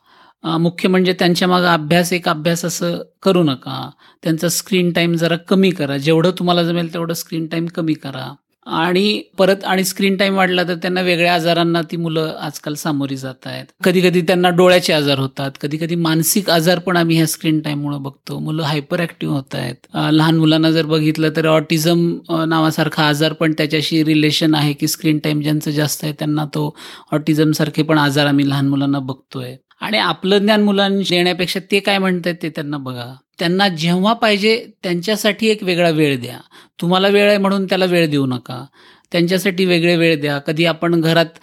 मुख्य 0.45 0.89
म्हणजे 0.89 1.13
त्यांच्या 1.13 1.49
मागं 1.49 1.67
अभ्यास 1.67 2.13
एक 2.13 2.29
अभ्यास 2.29 2.65
असं 2.65 2.99
करू 3.23 3.43
नका. 3.43 3.91
त्यांचा 4.23 4.49
स्क्रीन 4.49 4.93
टाईम 4.93 5.15
जरा 5.15 5.37
कमी 5.37 5.71
करा. 5.71 5.97
जेवढं 5.97 6.31
तुम्हाला 6.39 6.63
जमेल 6.63 6.93
तेवढं 6.95 7.15
स्क्रीन 7.15 7.47
टाईम 7.47 7.67
कमी 7.67 7.95
करा. 7.95 8.35
आणि 8.67 9.23
परत 9.39 9.65
आणि 9.65 9.85
स्क्रीन 9.85 10.17
टाईम 10.17 10.35
वाढला 10.37 10.63
तर 10.63 10.75
त्यांना 10.75 11.01
वेगळ्या 11.01 11.35
आजारांना 11.35 11.81
ती 11.91 11.97
मुलं 11.97 12.35
आजकाल 12.41 12.75
सामोरी 12.75 13.17
जात 13.17 13.47
आहेत. 13.47 13.65
कधी 13.85 14.01
कधी 14.01 14.21
त्यांना 14.21 14.49
डोळ्याचे 14.57 14.93
आजार 14.93 15.19
होतात. 15.19 15.51
कधी 15.61 15.77
कधी 15.77 15.95
मानसिक 15.95 16.51
आजार 16.51 16.79
पण 16.79 16.97
आम्ही 16.97 17.17
ह्या 17.17 17.27
स्क्रीन 17.27 17.61
टाईममुळे 17.61 17.99
बघतो. 17.99 18.39
मुलं 18.39 18.63
हायपर 18.63 19.01
ऍक्टिव्ह 19.01 19.35
होत 19.35 19.55
आहेत. 19.55 19.75
लहान 20.13 20.39
मुलांना 20.39 20.71
जर 20.71 20.87
बघितलं 20.87 21.31
तर 21.37 21.47
ऑटिझम 21.47 22.07
नावासारखा 22.49 23.07
आजार 23.09 23.33
पण 23.33 23.53
त्याच्याशी 23.59 24.03
रिलेशन 24.05 24.55
आहे 24.55 24.73
की 24.73 24.89
स्क्रीन 24.89 25.19
टाईम 25.19 25.41
ज्यांचं 25.43 25.71
जास्त 25.71 26.05
आहे 26.05 26.13
त्यांना 26.19 26.45
तो 26.45 26.75
ऑटिझम 27.13 27.53
सारखे 27.53 27.83
पण 27.83 27.99
आजार 27.99 28.27
आम्ही 28.27 28.49
लहान 28.49 28.69
मुलांना 28.69 28.99
बघतोय. 28.99 29.57
आणि 29.81 29.99
आपलं 29.99 30.39
ज्ञान 30.39 30.63
मुलांना 30.63 31.03
देण्यापेक्षा 31.11 31.61
ते 31.71 31.79
काय 31.81 31.99
म्हणतात 31.99 32.35
ते 32.43 32.49
त्यांना 32.49 32.77
बघा. 32.77 33.05
त्यांना 33.41 33.69
जेव्हा 33.69 34.13
पाहिजे 34.13 34.57
त्यांच्यासाठी 34.83 35.49
एक 35.49 35.63
वेगळा 35.65 35.91
वेळ 35.91 36.21
द्या. 36.21 36.39
तुम्हाला 36.81 37.09
वेळ 37.09 37.29
आहे 37.29 37.39
म्हणून 37.39 37.65
त्याला 37.67 37.85
वेळ 37.85 38.09
देऊ 38.11 38.27
नका. 38.27 38.65
त्यांच्यासाठी 39.13 39.65
वेगळे 39.65 39.97
वेळ 39.97 40.21
द्या. 40.21 40.39
कधी 40.39 40.65
आपण 40.65 41.01
घरात 41.01 41.39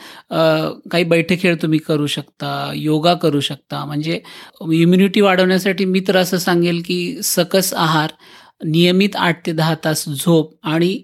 काही 0.91 1.03
बैठे 1.03 1.37
खेळ 1.41 1.55
तुम्ही 1.61 1.79
करू 1.87 2.07
शकता 2.07 2.71
योगा 2.75 3.13
करू 3.13 3.39
शकता. 3.39 3.83
म्हणजे 3.85 4.19
इम्युनिटी 4.73 5.21
वाढवण्यासाठी 5.21 5.85
मी 5.85 5.99
तर 6.07 6.17
असं 6.17 6.37
सांगेल 6.37 6.81
की 6.85 7.21
सकस 7.23 7.73
आहार 7.73 8.11
नियमित 8.65 9.15
आठ 9.15 9.45
ते 9.45 9.51
दहा 9.51 9.75
तास 9.85 10.03
झोप 10.09 10.53
आणि 10.63 10.97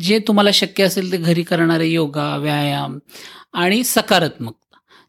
जे 0.00 0.18
तुम्हाला 0.28 0.50
शक्य 0.54 0.84
असेल 0.84 1.12
ते 1.12 1.16
घरी 1.16 1.42
करणारे 1.42 1.86
योगा 1.88 2.36
व्यायाम 2.36 2.98
आणि 3.52 3.82
सकारात्मक. 3.84 4.54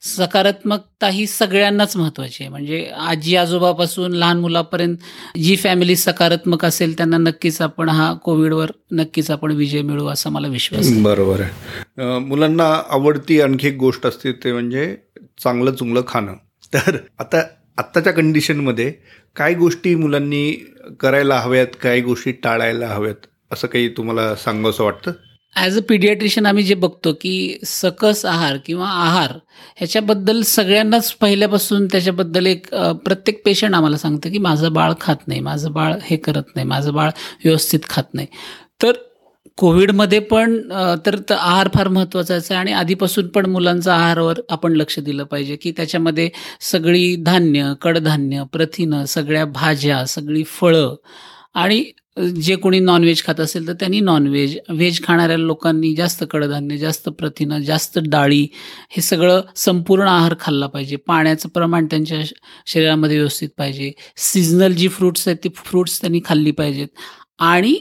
सकारात्मकता 0.02 1.08
ही 1.10 1.26
सगळ्यांनाच 1.28 1.96
महत्वाची 1.98 2.44
आहे. 2.44 2.50
म्हणजे 2.50 2.86
आजी 3.00 3.36
आजोबापासून 3.36 4.14
लहान 4.14 4.40
मुलापर्यंत 4.40 4.98
जी 5.38 5.56
फॅमिली 5.56 5.96
सकारात्मक 5.96 6.66
असेल 6.66 6.98
त्यांना 6.98 7.18
नक्कीच 7.18 7.62
आपण 7.62 7.90
हा 7.90 8.12
कोविडवर 8.14 8.72
नक्कीच 8.92 9.32
आपण 9.32 9.52
विजय 9.52 9.82
मिळू 9.82 10.08
असा 10.08 10.30
मला 10.30 10.48
विश्वास 10.48 10.92
बरोबर 11.04 11.42
आहे. 11.42 12.20
मुलांना 12.20 12.70
आवडती 12.90 13.40
आणखी 13.42 13.68
एक 13.68 13.78
गोष्ट 13.78 14.06
असते 14.08 14.32
ते 14.32 14.52
म्हणजे 14.54 14.96
चांगलं 15.44 15.74
चुंगलं 15.76 16.02
खाणं. 16.08 16.34
तर 16.74 16.98
आता 17.20 17.42
आत्ताच्या 17.78 18.14
कंडिशनमध्ये 18.14 18.92
काय 19.36 19.54
गोष्टी 19.54 19.96
मुलांनी 19.96 20.52
करायला 21.00 21.40
हव्यात 21.40 21.76
काही 21.82 22.02
गोष्टी 22.02 22.32
टाळायला 22.44 22.88
हव्यात 22.88 23.28
असं 23.52 23.68
काही 23.68 23.88
तुम्हाला 23.90 24.36
सांगावंसं 24.36 24.84
वाटतं? 24.84 25.12
ॲज 25.56 25.78
अ 25.78 25.82
पिडियाट्रिशियन 25.90 26.46
आम्ही 26.46 26.64
जे 26.64 26.76
बघतो 26.76 27.12
की 27.14 27.32
सकस 27.66 28.26
आहार 28.26 28.58
किंवा 28.66 28.88
आहार 28.90 29.32
ह्याच्याबद्दल 29.78 30.42
सगळ्यांनाच 30.42 31.12
पहिल्यापासून 31.14 31.88
त्याच्याबद्दल 31.88 32.46
एक 32.46 32.68
प्रत्येक 33.06 33.42
पेशंट 33.46 33.76
आम्हाला 33.76 33.98
सांगतं 33.98 34.32
की 34.32 34.38
माझं 34.38 34.74
बाळ 34.74 34.94
खात 35.02 35.28
नाही 35.28 35.40
माझं 35.42 35.72
बाळ 35.74 35.94
हे 36.04 36.18
करत 36.18 36.56
नाही 36.56 36.68
माझं 36.68 36.94
बाळ 36.94 37.10
व्यवस्थित 37.46 37.80
खात 37.90 38.14
नाही. 38.14 38.28
तर 38.84 38.92
कोविडमध्ये 39.58 40.20
पण 40.20 40.58
तर 41.06 41.16
आहार 41.32 41.68
फार 41.74 41.88
महत्त्वाचा 41.88 42.34
आहे 42.34 42.54
आणि 42.56 42.72
आधीपासून 42.72 43.28
पण 43.28 43.46
मुलांचा 43.46 43.94
आहारावर 43.96 44.40
आपण 44.50 44.74
लक्ष 44.76 45.00
दिलं 45.00 45.24
पाहिजे 45.24 45.56
की 45.56 45.72
त्याच्यामध्ये 45.78 46.30
सगळी 46.62 47.16
धान्य 47.16 47.74
कडधान्य 47.82 48.44
प्रथिनं 48.54 49.06
सगळ्या 49.06 49.46
भाज्या 49.46 50.06
सगळी 50.06 50.44
फळं 50.60 50.96
आणि 51.54 51.84
जे 52.19 52.56
कोणी 52.56 52.80
नॉनव्हेज 52.80 53.24
खात 53.24 53.39
असेल 53.39 53.67
तर 53.67 53.74
त्यांनी 53.74 54.00
नॉनव्हेज 54.00 54.58
व्हेज 54.69 55.04
खाणाऱ्या 55.04 55.38
लोकांनी 55.38 55.95
जास्त 55.95 56.24
कडधान्य 56.32 56.78
जास्त 56.78 57.10
प्रथिनं 57.10 57.60
जास्त 57.60 58.00
डाळी 58.08 58.47
हे 58.89 59.02
सगळं 59.02 59.41
संपूर्ण 59.56 60.08
आहार 60.08 60.36
खाल्ला 60.39 60.67
पाहिजे. 60.67 60.95
पाण्याचं 60.95 61.50
प्रमाण 61.50 61.86
त्यांच्या 61.86 62.24
श- 62.24 62.34
शरीरामध्ये 62.67 63.17
व्यवस्थित 63.17 63.50
पाहिजे. 63.58 63.91
सीझनल 64.17 64.71
जी 64.74 64.88
फ्रुट्स 64.88 65.28
आहेत 65.28 65.38
ती 65.43 65.50
फ्रुट्स 65.56 66.02
त्यांनी 66.02 66.19
खाल्ली 66.26 66.52
पाहिजेत. 66.52 66.88
आणि 67.39 67.76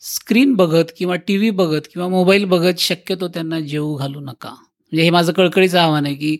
स्क्रीन 0.00 0.54
बघत 0.54 0.84
किंवा 0.98 1.16
टी 1.16 1.36
व्ही 1.36 1.50
बघत 1.50 1.80
किंवा 1.92 2.08
मोबाईल 2.08 2.44
बघत 2.44 2.78
शक्यतो 2.78 3.28
त्यांना 3.28 3.60
जेवू 3.60 3.94
घालू 3.94 4.20
नका. 4.20 4.54
म्हणजे 4.92 5.04
हे 5.04 5.10
माझं 5.10 5.32
कळकळीचं 5.32 5.78
आव्हान 5.78 6.06
आहे 6.06 6.14
की 6.14 6.36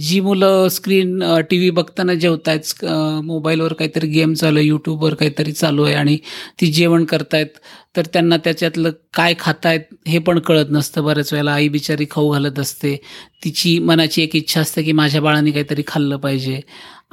जी 0.00 0.20
मुलं 0.20 0.68
स्क्रीन 0.72 1.22
टी 1.50 1.56
व्ही 1.58 1.70
बघताना 1.70 2.14
जेवतायत 2.14 2.84
मोबाईलवर 3.24 3.72
काहीतरी 3.72 4.06
गेम 4.08 4.32
चालू 4.34 4.58
आहे 4.58 4.66
यूट्यूबवर 4.66 5.14
काहीतरी 5.14 5.52
चालू 5.52 5.84
आहे 5.84 5.94
आणि 5.94 6.16
ती 6.60 6.66
जेवण 6.72 7.04
करतायत 7.04 7.58
तर 7.96 8.06
त्यांना 8.12 8.36
त्याच्यातलं 8.44 8.90
काय 9.14 9.34
खातायत 9.38 9.80
हे 10.08 10.18
पण 10.18 10.38
कळत 10.38 10.66
नसतं. 10.70 11.04
बऱ्याच 11.04 11.32
वेळेला 11.32 11.52
आई 11.52 11.68
बिचारी 11.68 12.06
खाऊ 12.10 12.30
घालत 12.32 12.58
असते. 12.58 12.96
तिची 13.44 13.78
मनाची 13.78 14.22
एक 14.22 14.36
इच्छा 14.36 14.60
असते 14.60 14.82
की 14.82 14.92
माझ्या 14.92 15.20
बाळाने 15.22 15.50
काहीतरी 15.50 15.82
खाल्लं 15.86 16.16
पाहिजे. 16.16 16.60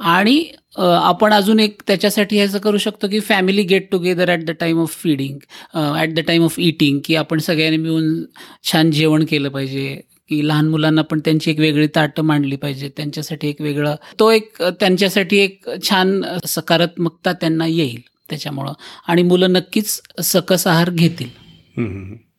आणि 0.00 0.42
आपण 0.76 1.32
अजून 1.32 1.60
एक 1.60 1.80
त्याच्यासाठी 1.86 2.36
ह्याचं 2.36 2.58
करू 2.64 2.78
शकतो 2.78 3.08
की 3.10 3.20
family 3.20 3.62
get 3.62 3.90
together 3.92 4.30
at 4.30 4.44
the 4.46 4.50
time 4.60 4.80
of 4.80 4.94
feeding 5.02 5.38
at 5.74 6.14
the 6.14 6.20
time 6.26 6.44
of 6.44 6.58
eating 6.60 6.98
की 7.04 7.14
आपण 7.16 7.38
सगळ्यांनी 7.38 7.76
मिळून 7.76 8.22
छान 8.70 8.90
जेवण 8.90 9.24
केलं 9.30 9.48
पाहिजे. 9.48 10.00
की 10.28 10.48
लहान 10.48 10.68
मुलांना 10.68 11.02
पण 11.02 11.20
त्यांची 11.20 11.50
एक 11.50 11.58
वेगळी 11.58 11.86
ताटं 11.86 12.22
मांडली 12.22 12.56
पाहिजे. 12.56 12.88
त्यांच्यासाठी 12.96 13.48
एक 13.48 13.60
वेगळं 13.60 13.94
तो 14.18 14.30
एक 14.30 14.62
त्यांच्यासाठी 14.62 15.38
एक 15.38 15.66
छान 15.88 16.22
सकारात्मकता 16.46 17.32
त्यांना 17.32 17.66
येईल 17.66 18.00
त्याच्यामुळं. 18.30 18.72
आणि 19.08 19.22
मुलं 19.22 19.52
नक्कीच 19.52 20.00
सकस 20.22 20.66
आहार 20.66 20.90
घेतील. 20.90 21.28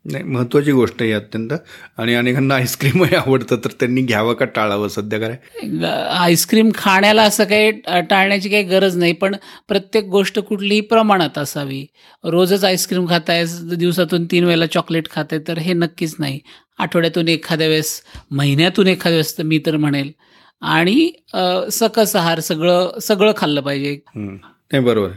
नाही 0.06 0.24
महत्त्वाची 0.24 0.72
गोष्ट 0.72 1.02
आहे 1.02 1.10
ही 1.10 1.16
अत्यंत. 1.16 1.54
आणि 1.98 2.14
अनेकांना 2.16 2.56
आईस्क्रीमही 2.56 3.16
आवडतं 3.16 3.56
तर 3.64 3.72
त्यांनी 3.80 4.02
घ्यावं 4.02 4.34
का 4.34 4.46
टाळावं 4.46 4.88
सध्या 4.88 5.20
काय? 5.20 5.36
आईस्क्रीम 6.20 6.70
खाण्याला 6.76 7.24
असं 7.24 7.44
काही 7.44 7.72
टाळण्याची 8.10 8.50
काही 8.50 8.64
गरज 8.64 8.98
नाही 8.98 9.14
पण 9.14 9.36
प्रत्येक 9.68 10.06
गोष्ट 10.10 10.40
कुठलीही 10.40 10.82
प्रमाणात 10.82 11.38
असावी. 11.38 11.86
रोजच 12.24 12.64
आईस्क्रीम 12.64 13.08
खाताय 13.10 13.46
दिवसातून 13.76 14.26
तीन 14.26 14.44
वेळेला 14.44 14.66
चॉकलेट 14.66 15.10
खाताय 15.12 15.40
तर 15.48 15.58
हे 15.58 15.74
नक्कीच 15.74 16.16
नाही. 16.20 16.40
आठवड्यातून 16.80 17.28
एखाद्या 17.28 17.68
वेळेस 17.68 18.02
महिन्यातून 18.32 18.88
एखाद्या 18.88 19.12
वेळेस 19.12 19.38
तर 19.38 19.44
मी 19.44 19.60
तर 19.66 19.78
म्हणेल. 19.78 20.12
आणि 20.62 21.12
सकस 21.72 22.16
आहार 22.16 22.40
सगळं 22.40 23.00
सगळं 23.02 23.32
खाल्लं 23.38 23.62
पाहिजे. 23.62 23.98
नाही 24.16 24.80
बरोबर 24.80 25.10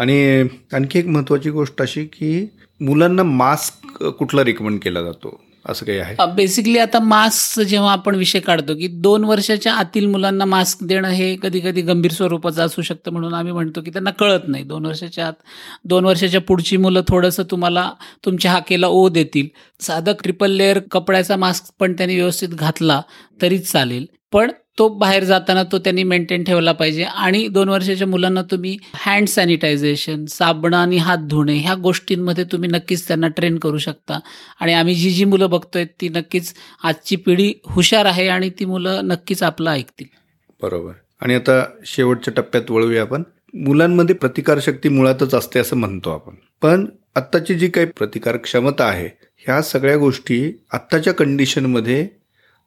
आणि 0.00 0.42
आणखी 0.72 0.98
एक 0.98 1.06
महत्त्वाची 1.06 1.50
गोष्ट 1.50 1.82
अशी 1.82 2.04
की 2.04 2.46
मुलांना 2.80 3.22
मास्क 3.22 4.02
कुठला 4.18 4.44
रिकमेंड 4.44 4.78
केला 4.80 5.02
जातो? 5.02 5.40
असं 5.66 5.86
काही 5.86 5.98
आहे? 5.98 6.14
बेसिकली 6.34 6.78
आता 6.78 6.98
मास्क 6.98 7.60
जेव्हा 7.60 7.92
आपण 7.92 8.14
विषय 8.14 8.40
काढतो 8.40 8.74
की 8.74 8.86
दोन 9.00 9.24
वर्षाच्या 9.24 9.72
आतील 9.72 10.06
मुलांना 10.06 10.44
मास्क 10.44 10.84
देणं 10.84 11.08
हे 11.08 11.36
कधी 11.42 11.60
कधी 11.60 11.82
गंभीर 11.82 12.12
स्वरूपाचं 12.12 12.64
असू 12.66 12.82
शकतं 12.82 13.12
म्हणून 13.12 13.34
आम्ही 13.34 13.52
म्हणतो 13.52 13.80
की 13.80 13.90
त्यांना 13.90 14.10
कळत 14.10 14.48
नाही. 14.48 14.64
दोन 14.64 14.86
वर्षाच्या 14.86 15.26
आत 15.26 15.32
दोन 15.84 16.04
वर्षाच्या 16.04 16.40
पुढची 16.40 16.76
मुलं 16.76 17.02
थोडंसं 17.08 17.42
तुम्हाला 17.50 17.90
तुमच्या 18.24 18.50
हाकेला 18.52 18.86
ओ 18.86 19.08
देतील. 19.08 19.46
साधं 19.80 20.12
ट्रिपल 20.22 20.50
लेअर 20.50 20.78
कपड्याचा 20.90 21.36
मास्क 21.36 21.64
पण 21.78 21.92
त्यांनी 21.92 22.16
व्यवस्थित 22.16 22.48
घातला 22.48 23.00
तरीच 23.42 23.70
चालेल. 23.72 24.06
पण 24.32 24.50
तो 24.78 24.88
बाहेर 24.88 25.24
जाताना 25.24 25.62
तो 25.62 25.78
त्यांनी 25.78 26.02
मेंटेन 26.02 26.44
ठेवला 26.44 26.72
पाहिजे. 26.72 27.02
आणि 27.02 27.48
दोन 27.48 27.68
वर्षाच्या 27.68 28.06
मुलांना 28.06 28.42
तुम्ही 28.42 28.76
हँड 28.94 29.28
सॅनिटायझेशन 29.28 30.24
साबण 30.24 30.74
आणि 30.74 30.96
हात 30.96 31.18
धुणे 31.18 31.54
ह्या 31.54 31.74
गोष्टींमध्ये 31.74 32.44
तुम्ही 32.44 32.70
नक्कीच 32.70 33.08
त्यांना 33.08 33.28
ट्रेन 33.28 33.58
करू 33.58 33.78
शकता. 33.78 34.20
आणि 34.60 34.72
आम्ही 34.72 34.94
जी 34.94 35.10
जी 35.10 35.24
मुलं 35.24 35.50
बघतोय 35.50 35.84
ती 35.84 36.08
नक्कीच 36.08 36.54
आजची 36.82 37.16
पिढी 37.16 37.54
हुशार 37.66 38.04
आहे 38.04 38.28
आणि 38.28 38.50
ती 38.50 38.64
मुलं 38.64 39.00
नक्कीच 39.04 39.42
आपलं 39.42 39.70
ऐकतील. 39.70 40.06
बरोबर. 40.62 40.92
आणि 41.20 41.34
आता 41.34 41.64
शेवटच्या 41.86 42.34
टप्प्यात 42.36 42.70
वळूया 42.70 43.02
आपण. 43.02 43.22
मुलांमध्ये 43.54 44.14
प्रतिकारशक्ती 44.14 44.88
मुळातच 44.88 45.34
असते 45.34 45.58
असं 45.58 45.76
म्हणतो 45.76 46.10
आपण. 46.10 46.34
पण 46.62 46.86
आत्ताची 47.16 47.54
जी 47.54 47.68
काही 47.68 47.86
प्रतिकार 47.86 48.36
क्षमता 48.36 48.84
आहे 48.84 49.08
ह्या 49.36 49.62
सगळ्या 49.62 49.96
गोष्टी 49.96 50.64
आत्ताच्या 50.72 51.14
कंडिशनमध्ये 51.14 52.08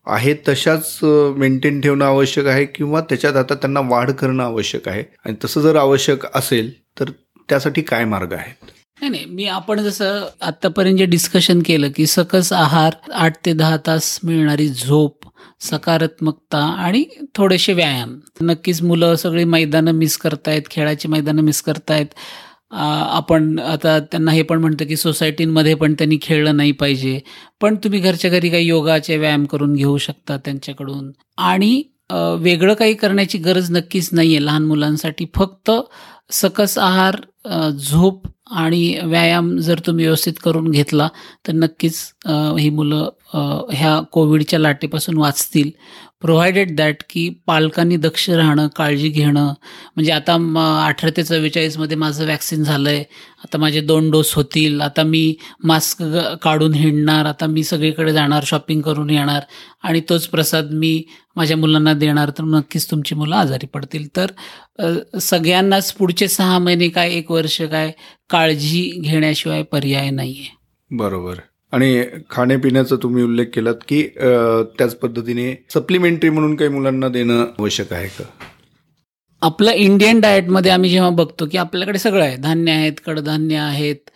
आहे 0.07 0.33
तशाच 0.47 0.99
मेंटेन 1.37 1.81
ठेवणं 1.81 2.05
आवश्यक 2.05 2.45
आहे 2.45 2.65
किंवा 2.65 3.01
त्याच्यात 3.01 3.35
आता 3.35 3.55
त्यांना 3.55 3.79
वाढ 3.79 4.11
करणं 4.11 4.43
आवश्यक 4.43 4.87
आहे. 4.87 5.03
आणि 5.25 5.35
तसं 5.45 5.61
जर 5.61 5.75
आवश्यक 5.75 6.25
असेल 6.35 6.71
तर 6.99 7.09
त्यासाठी 7.49 7.81
काय 7.81 8.05
मार्ग 8.05 8.33
आहेत? 8.33 8.71
नाही 9.01 9.09
नाही. 9.09 9.25
मी 9.25 9.45
आपण 9.45 9.79
जसं 9.79 10.25
आतापर्यंत 10.41 10.97
जे 10.97 11.05
डिस्कशन 11.05 11.61
केलं 11.65 11.89
की 11.95 12.05
सकस 12.05 12.53
आहार 12.53 12.93
आठ 13.13 13.33
ते 13.45 13.53
दहा 13.53 13.77
तास 13.87 14.19
मिळणारी 14.23 14.67
झोप 14.69 15.25
सकारात्मकता 15.61 16.57
आणि 16.57 17.03
थोडेसे 17.35 17.73
व्यायाम. 17.73 18.19
नक्कीच 18.41 18.81
मुलं 18.81 19.15
सगळी 19.15 19.43
मैदानं 19.43 19.91
मिस 19.91 20.17
करतायत 20.17 20.61
खेळाची 20.71 21.07
मैदानं 21.07 21.41
मिस 21.41 21.61
करतायत. 21.61 22.05
आपण 22.73 23.57
आता 23.59 23.97
त्यांना 24.01 24.31
हे 24.31 24.41
पण 24.41 24.59
म्हणतं 24.61 24.85
की 24.85 24.95
सोसायटींमध्ये 24.97 25.73
पण 25.75 25.93
त्यांनी 25.97 26.17
खेळलं 26.21 26.57
नाही 26.57 26.71
पाहिजे. 26.71 27.19
पण 27.61 27.75
तुम्ही 27.83 27.99
घरच्या 27.99 28.31
घरी 28.31 28.49
काही 28.49 28.67
योगाचे 28.67 29.17
व्यायाम 29.17 29.45
करून 29.45 29.73
घेऊ 29.73 29.97
शकता 29.97 30.37
त्यांच्याकडून. 30.37 31.11
आणि 31.37 31.81
वेगळं 32.39 32.73
काही 32.73 32.93
करण्याची 32.93 33.37
गरज 33.37 33.71
नक्कीच 33.71 34.09
नाही 34.13 34.35
आहे 34.35 34.45
लहान 34.45 34.65
मुलांसाठी. 34.65 35.25
फक्त 35.35 35.71
सकस 36.31 36.77
आहार 36.77 37.15
झोप 37.71 38.27
आणि 38.51 38.97
व्यायाम 39.03 39.55
जर 39.57 39.79
तुम्ही 39.85 40.05
व्यवस्थित 40.05 40.33
करून 40.43 40.69
घेतला 40.71 41.07
तर 41.47 41.53
नक्कीच 41.53 41.97
ही 42.59 42.69
मुलं 42.69 43.09
ह्या 43.73 43.99
कोविडच्या 44.11 44.59
लाटेपासून 44.59 45.17
वाचतील. 45.17 45.69
प्रोव्हायडेड 46.23 46.75
दॅट 46.75 47.03
की 47.09 47.27
पालकांनी 47.47 47.95
दक्ष 47.97 48.29
राहणं 48.29 48.67
काळजी 48.75 49.09
घेणं. 49.09 49.45
म्हणजे 49.95 50.11
आता 50.11 50.37
म 50.37 50.57
अठरा 50.85 51.09
ते 51.17 51.23
चव्वेचाळीसमध्ये 51.23 51.97
माझं 51.97 52.25
वॅक्सिन 52.25 52.63
झालं 52.63 52.89
आहे 52.89 53.03
आता 53.43 53.57
माझे 53.57 53.81
दोन 53.81 54.09
डोस 54.11 54.33
होतील. 54.35 54.81
आता 54.81 55.03
मी 55.03 55.35
मास्क 55.63 56.03
काढून 56.43 56.73
हिंडणार. 56.73 57.25
आता 57.25 57.45
मी 57.45 57.63
सगळीकडे 57.63 58.13
जाणार 58.13 58.43
शॉपिंग 58.47 58.81
करून 58.81 59.09
येणार. 59.09 59.41
आणि 59.83 60.01
तोच 60.09 60.27
प्रसाद 60.27 60.71
मी 60.71 61.03
माझ्या 61.35 61.57
मुलांना 61.57 61.93
देणार. 61.93 62.29
तर 62.29 62.43
नक्कीच 62.43 62.89
तुमची 62.91 63.15
मुलं 63.15 63.35
आजारी 63.35 63.67
पडतील. 63.67 64.07
तर 64.17 64.31
सगळ्यांनाच 65.19 65.91
पुढचे 65.93 66.27
सहा 66.27 66.59
महिने 66.59 66.89
काय 66.89 67.13
एक 67.13 67.31
वर्ष 67.31 67.61
काय 67.61 67.91
काळजी 68.29 68.89
घेण्याशिवाय 69.03 69.63
पर्याय 69.63 70.09
नाही 70.09 70.37
आहे 70.39 70.97
बरोबर. 70.97 71.35
आणि 71.73 72.03
खाण्यापिण्याचा 72.29 72.95
तुम्ही 73.03 73.23
उल्लेख 73.23 73.45
केलात 73.53 73.75
की 73.87 74.01
त्याच 74.77 74.95
पद्धतीने 74.95 75.53
सप्लिमेंटरी 75.73 76.29
म्हणून 76.29 76.55
काही 76.55 76.69
मुलांना 76.69 77.07
देणं 77.09 77.45
आवश्यक 77.59 77.93
आहे 77.93 78.07
का? 78.07 78.23
आपल्या 79.41 79.73
इंडियन 79.73 80.19
डाएटमध्ये 80.19 80.71
आम्ही 80.71 80.89
जेव्हा 80.89 81.09
बघतो 81.09 81.45
की 81.51 81.57
आपल्याकडे 81.57 81.99
सगळं 81.99 82.23
आहे. 82.23 82.35
धान्य 82.37 82.71
आहेत 82.71 82.99
कडधान्य 83.05 83.55
आहेत 83.57 84.09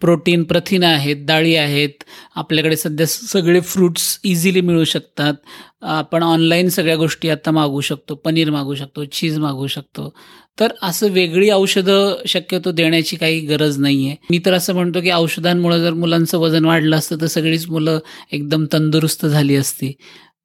प्रोटीन 0.00 0.42
प्रथिन 0.44 0.82
आहेत 0.84 1.16
डाळी 1.26 1.54
आहेत. 1.56 2.02
आपल्याकडे 2.36 2.76
सध्या 2.76 3.06
सगळे 3.06 3.60
फ्रुट्स 3.60 4.18
इझिली 4.24 4.60
मिळू 4.60 4.84
शकतात. 4.84 5.34
आपण 5.82 6.22
ऑनलाईन 6.22 6.68
सगळ्या 6.68 6.96
गोष्टी 6.96 7.28
आता 7.28 7.50
मागू 7.50 7.80
शकतो. 7.80 8.14
पनीर 8.14 8.50
मागू 8.50 8.74
शकतो 8.74 9.04
चीज 9.04 9.38
मागू 9.38 9.66
शकतो. 9.66 10.12
तर 10.60 10.72
असं 10.82 11.08
वेगळी 11.10 11.50
औषधं 11.50 12.16
शक्यतो 12.26 12.70
देण्याची 12.72 13.16
काही 13.16 13.40
गरज 13.40 13.78
नाही 13.78 14.06
आहे 14.08 14.16
मी 14.30 14.38
तर 14.46 14.52
असं 14.52 14.74
म्हणतो 14.74 15.00
की 15.00 15.10
औषधांमुळे 15.10 15.80
जर 15.80 15.92
मुलांचं 15.92 16.38
वजन 16.38 16.64
वाढलं 16.64 16.96
असतं 16.96 17.20
तर 17.20 17.26
सगळीच 17.26 17.68
मुलं 17.68 17.98
एकदम 18.32 18.64
तंदुरुस्त 18.72 19.26
झाली 19.26 19.56
असती. 19.56 19.92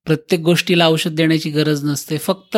प्रत्येक 0.06 0.41
गोष्टीला 0.41 0.88
औषध 0.88 1.12
देण्याची 1.12 1.50
गरज 1.50 1.84
नसते. 1.84 2.17
फक्त 2.17 2.58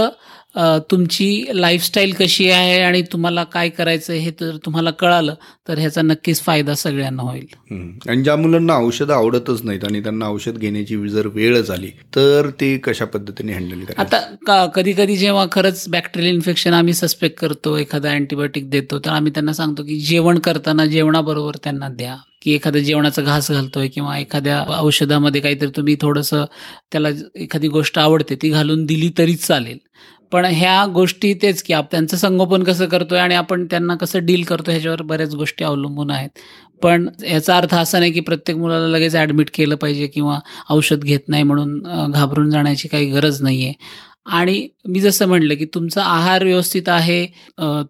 तुमची 0.92 1.46
लाईफस्टाईल 1.54 2.14
कशी 2.14 2.50
आहे 2.50 2.80
आणि 2.82 3.02
तुम्हाला 3.12 3.44
काय 3.44 3.70
करायचं 3.70 4.14
हे 4.14 4.32
तर 4.40 4.56
तुम्हाला 4.66 4.92
कळालं 4.92 5.34
तर 5.68 5.80
ह्याचा 5.80 6.02
नक्कीच 6.02 6.42
फायदा 6.42 6.74
सगळ्यांना 6.76 7.24
होईल. 7.24 7.46
आणि 8.10 8.24
ज्या 8.24 8.36
मुलांना 8.36 8.76
औषधं 8.78 9.14
आवडतच 9.14 9.64
नाहीत 9.64 9.84
आणि 9.84 10.02
त्यांना 10.04 10.28
औषध 10.28 10.58
घेण्याची 10.58 10.98
जर 11.10 11.28
वेळच 11.28 11.70
आली 11.72 11.90
तर 12.16 12.50
ते 12.62 12.76
कशा 12.78 13.06
पद्धतीने 13.06 13.54
हँडल 13.54 13.84
आता 13.98 14.66
कधी 14.76 14.94
कधी 14.94 15.16
जेव्हा 15.18 15.46
खरंच 15.52 15.84
बॅक्टेरियल 15.90 16.34
इन्फेक्शन 16.34 16.74
आम्ही 16.74 16.94
सस्पेक्ट 16.94 17.40
करतो 17.40 17.76
एखादा 17.78 18.12
अँटीबायोटिक 18.12 18.70
देतो 18.70 19.00
तर 19.00 19.10
आम्ही 19.10 19.32
त्यांना 19.32 19.54
सांगतो 19.54 19.84
की 19.84 20.00
जेवण 20.00 20.40
करताना 20.40 20.86
जेवणाबरोबर 20.86 21.56
त्यांना 21.64 21.90
द्या. 21.90 22.16
की 22.42 22.54
एखादा 22.54 22.80
जेवणाचा 22.80 23.22
घास 23.22 23.50
घालतोय 23.52 23.88
किंवा 23.88 24.18
एखाद्या 24.18 24.64
औषधामध्ये 24.80 25.42
काहीतरी 25.42 25.70
तुम्ही 25.76 25.96
थोडंसं 26.02 26.46
त्याला 26.92 27.10
एखादी 27.36 27.68
गोष्ट 27.68 28.00
आवडते 28.00 28.36
ती 28.42 28.50
घालून 28.50 28.86
दिली 28.86 29.10
तरी 29.18 29.36
चालेल. 29.36 29.78
पण 30.32 30.46
ह्या 30.46 30.86
गोष्टी 30.86 31.34
तेच 31.42 31.62
की 31.64 31.74
आप 31.74 31.92
त्यांचं 31.92 32.18
संगोपन 32.18 32.64
कसं 32.64 32.86
करतोय 32.86 33.20
आणि 33.20 33.36
आपण 33.36 33.66
त्यांना 33.66 33.96
कसं 33.96 34.26
डील 34.26 34.44
करतो 34.44 34.72
ह्याच्यावर 34.72 35.02
बऱ्याच 35.02 35.34
गोष्टी 35.36 35.64
अवलंबून 35.64 36.12
आहेत. 36.12 36.30
पण 36.82 37.08
याचा 37.24 37.58
अर्थ 37.58 37.74
असा 37.76 38.00
नाही 38.00 38.12
की 38.12 38.20
प्रत्येक 38.20 38.58
मुलाला 38.58 38.88
लगेच 38.88 39.16
ॲडमिट 39.16 39.50
केलं 39.54 39.76
पाहिजे 39.76 40.08
किंवा 40.08 40.40
औषध 40.70 41.04
घेत 41.04 41.28
नाही 41.28 41.44
म्हणून 41.44 42.12
घाबरून 42.12 42.50
जाण्याची 42.50 42.88
काही 42.88 43.10
गरज 43.12 43.42
नाही 43.42 43.64
आहे 43.66 43.74
आणि 44.38 44.68
मी 44.88 45.00
जसं 45.00 45.28
म्हणलं 45.28 45.56
की 45.56 45.66
तुमचा 45.66 46.04
आहार 46.04 46.44
व्यवस्थित 46.44 46.90
आहे 46.90 47.26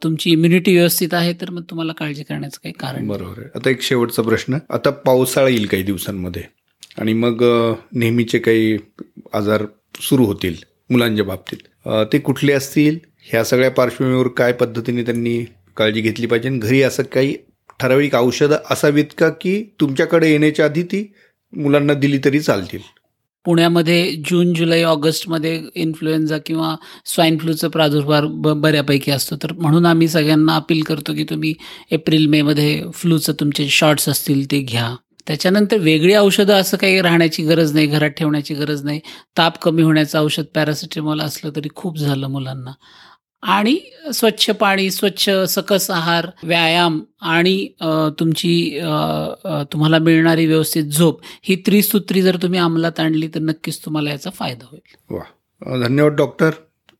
तुमची 0.03 0.31
इम्युनिटी 0.31 0.75
व्यवस्थित 0.75 1.13
आहे 1.13 1.33
तर 1.41 1.49
मग 1.49 1.63
तुम्हाला 1.69 1.93
काळजी 1.93 2.23
करण्याचं 2.23 2.57
काही 2.63 2.73
कारण 2.79 3.07
बरोबर 3.07 3.39
आहे. 3.39 3.49
आता 3.55 3.69
एक 3.69 3.81
शेवटचा 3.81 4.21
प्रश्न. 4.21 4.57
आता 4.69 4.89
पावसाळा 5.05 5.49
येईल 5.49 5.65
काही 5.67 5.83
दिवसांमध्ये. 5.83 6.43
आणि 6.99 7.13
मग 7.13 7.43
नेहमीचे 7.93 8.39
काही 8.39 8.77
आजार 9.33 9.65
सुरू 10.01 10.25
होतील. 10.25 10.55
मुलांच्या 10.91 11.25
बाबतीत. 11.25 11.57
ते 12.13 12.19
कुठले 12.19 12.53
असतील 12.53 12.97
ह्या 13.23 13.43
सगळ्या 13.43 13.71
पार्श्वभूमीवर 13.71 14.27
काय 14.37 14.53
पद्धतीने 14.53 15.03
त्यांनी 15.03 15.43
काळजी 15.77 16.01
घेतली 16.01 16.27
पाहिजे? 16.27 16.49
आणि 16.49 16.57
घरी 16.59 16.81
असं 16.83 17.03
काही 17.03 17.35
ठराविक 17.79 18.15
औषधं 18.15 18.57
असावीत 18.71 19.13
का 19.17 19.29
की 19.41 19.61
तुमच्याकडे 19.81 20.31
येण्याच्या 20.31 20.65
आधी 20.65 20.83
ती 20.83 21.11
मुलांना 21.53 21.93
दिली 21.93 22.17
तरी 22.25 22.39
चालतील? 22.39 22.79
पुण्यामध्ये 23.45 24.11
जून 24.29 24.53
जुलै 24.53 24.81
ऑगस्टमध्ये 24.83 25.61
इन्फ्लुएन्झा 25.75 26.37
किंवा 26.37 26.75
स्वाईन 27.05 27.37
फ्लूचा 27.37 27.67
प्रादुर्भाव 27.67 28.27
ब 28.27 28.49
बऱ्यापैकी 28.61 29.11
असतो. 29.11 29.35
तर 29.43 29.53
म्हणून 29.53 29.85
आम्ही 29.85 30.07
सगळ्यांना 30.07 30.55
अपील 30.55 30.81
करतो 30.81 31.13
की 31.13 31.23
तुम्ही 31.23 31.53
एप्रिल 31.91 32.27
मेमध्ये 32.27 32.81
फ्लूचं 32.93 33.33
तुमचे 33.39 33.67
शॉट्स 33.69 34.09
असतील 34.09 34.51
ते 34.51 34.59
घ्या. 34.59 34.95
त्याच्यानंतर 35.27 35.77
वेगळी 35.77 36.13
औषधं 36.15 36.53
असं 36.53 36.77
काही 36.77 37.01
राहण्याची 37.01 37.43
गरज 37.43 37.73
नाही 37.73 37.87
घरात 37.87 38.09
ठेवण्याची 38.09 38.53
गरज 38.53 38.83
नाही. 38.83 38.99
ताप 39.37 39.57
कमी 39.61 39.81
होण्याचं 39.81 40.19
औषध 40.19 40.45
पॅरासिटेमॉल 40.55 41.21
असलं 41.21 41.51
तरी 41.55 41.69
खूप 41.75 41.97
झालं 41.97 42.27
मुलांना. 42.27 42.71
आणि 43.43 43.77
स्वच्छ 44.13 44.49
पाणी 44.49 44.89
स्वच्छ 44.91 45.29
सकस 45.49 45.89
आहार 45.91 46.27
व्यायाम 46.43 46.99
आणि 47.21 47.67
तुमची 48.19 48.79
तुम्हाला 49.71 49.97
मिळणारी 49.99 50.45
व्यवस्थित 50.45 50.83
झोप 50.85 51.21
ही 51.43 51.55
त्रिसूत्री 51.65 52.21
जर 52.21 52.35
तुम्ही 52.41 52.59
अंमलात 52.59 52.99
आणली 52.99 53.27
तर 53.27 53.39
नक्कीच 53.39 53.79
तुम्हाला 53.85 54.11
याचा 54.11 54.29
फायदा 54.29 54.65
होईल. 54.71 55.15
वा 55.15 55.77
धन्यवाद 55.87 56.13
डॉक्टर. 56.13 56.49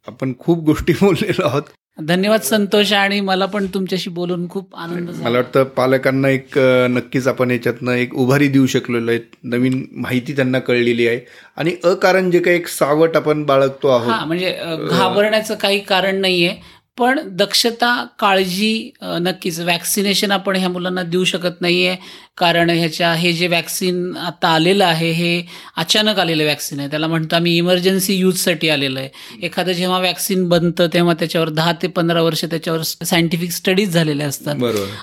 आपण 0.08 0.34
खूप 0.40 0.64
गोष्टी 0.64 0.94
बोललेलो 1.02 1.46
आहोत. 1.48 1.64
धन्यवाद 1.97 2.41
संतोष 2.41 2.93
आणि 2.93 3.19
मला 3.19 3.45
पण 3.45 3.65
तुमच्याशी 3.65 4.10
बोलून 4.10 4.49
खूप 4.49 4.75
आनंद 4.75 5.10
मला 5.10 5.38
वाटतं 5.38 5.63
पालकांना 5.63 6.30
एक 6.30 6.58
नक्कीच 6.89 7.27
आपण 7.27 7.51
याच्यातनं 7.51 7.91
एक 7.91 8.15
उभारी 8.15 8.47
देऊ 8.47 8.65
शकलेलो 8.65 9.12
आहे. 9.12 9.19
नवीन 9.43 9.86
माहिती 9.91 10.36
त्यांना 10.36 10.60
कळलेली 10.60 11.08
आहे. 11.08 11.19
आणि 11.58 11.75
अकारण 11.84 12.32
जे 12.32 12.39
काही 12.39 12.56
एक 12.56 12.67
सावट 12.67 13.15
आपण 13.15 13.43
बाळगतो 13.43 13.88
आहोत. 13.88 14.12
हा 14.12 14.25
म्हणजे 14.25 14.58
घाबरण्याचं 14.89 15.56
काही 15.56 15.80
कारण 15.80 16.15
नाहीये. 16.15 16.81
पण 17.02 17.20
दक्षता 17.38 17.94
काळजी 18.20 18.90
नक्कीच. 19.02 19.60
वॅक्सिनेशन 19.60 20.32
आपण 20.32 20.56
ह्या 20.56 20.70
मुलांना 20.70 21.04
देऊ 21.04 21.24
शकत 21.26 21.62
नाहीये. 21.62 21.96
कारण 22.38 22.70
ह्याच्या 22.70 23.14
हे 23.14 23.32
जे 23.34 23.48
वॅक्सिन 23.48 24.16
आता 24.18 24.48
आलेलं 24.48 24.86
आहे 24.86 25.10
हे 25.12 25.42
अचानक 25.78 26.20
आलेलं 26.20 26.46
वॅक्सिन 26.46 26.80
आहे. 26.80 26.90
त्याला 26.90 27.08
म्हणतो 27.08 27.36
आम्ही 27.36 27.56
इमर्जन्सी 27.58 28.16
यूजसाठी 28.16 28.70
आलेलं 28.70 29.00
आहे. 29.00 29.10
एखादं 29.46 29.72
जेव्हा 29.72 30.00
वॅक्सिन 30.00 30.48
बनतं 30.50 30.88
तेव्हा 30.94 31.14
त्याच्यावर 31.20 31.50
दहा 31.50 31.72
ते 31.82 31.88
पंधरा 31.88 32.22
वर्ष 32.22 32.44
त्याच्यावर 32.46 32.82
सायंटिफिक 32.84 33.52
स्टडीज 33.52 33.94
झालेले 33.94 34.24
असतात. 34.24 34.56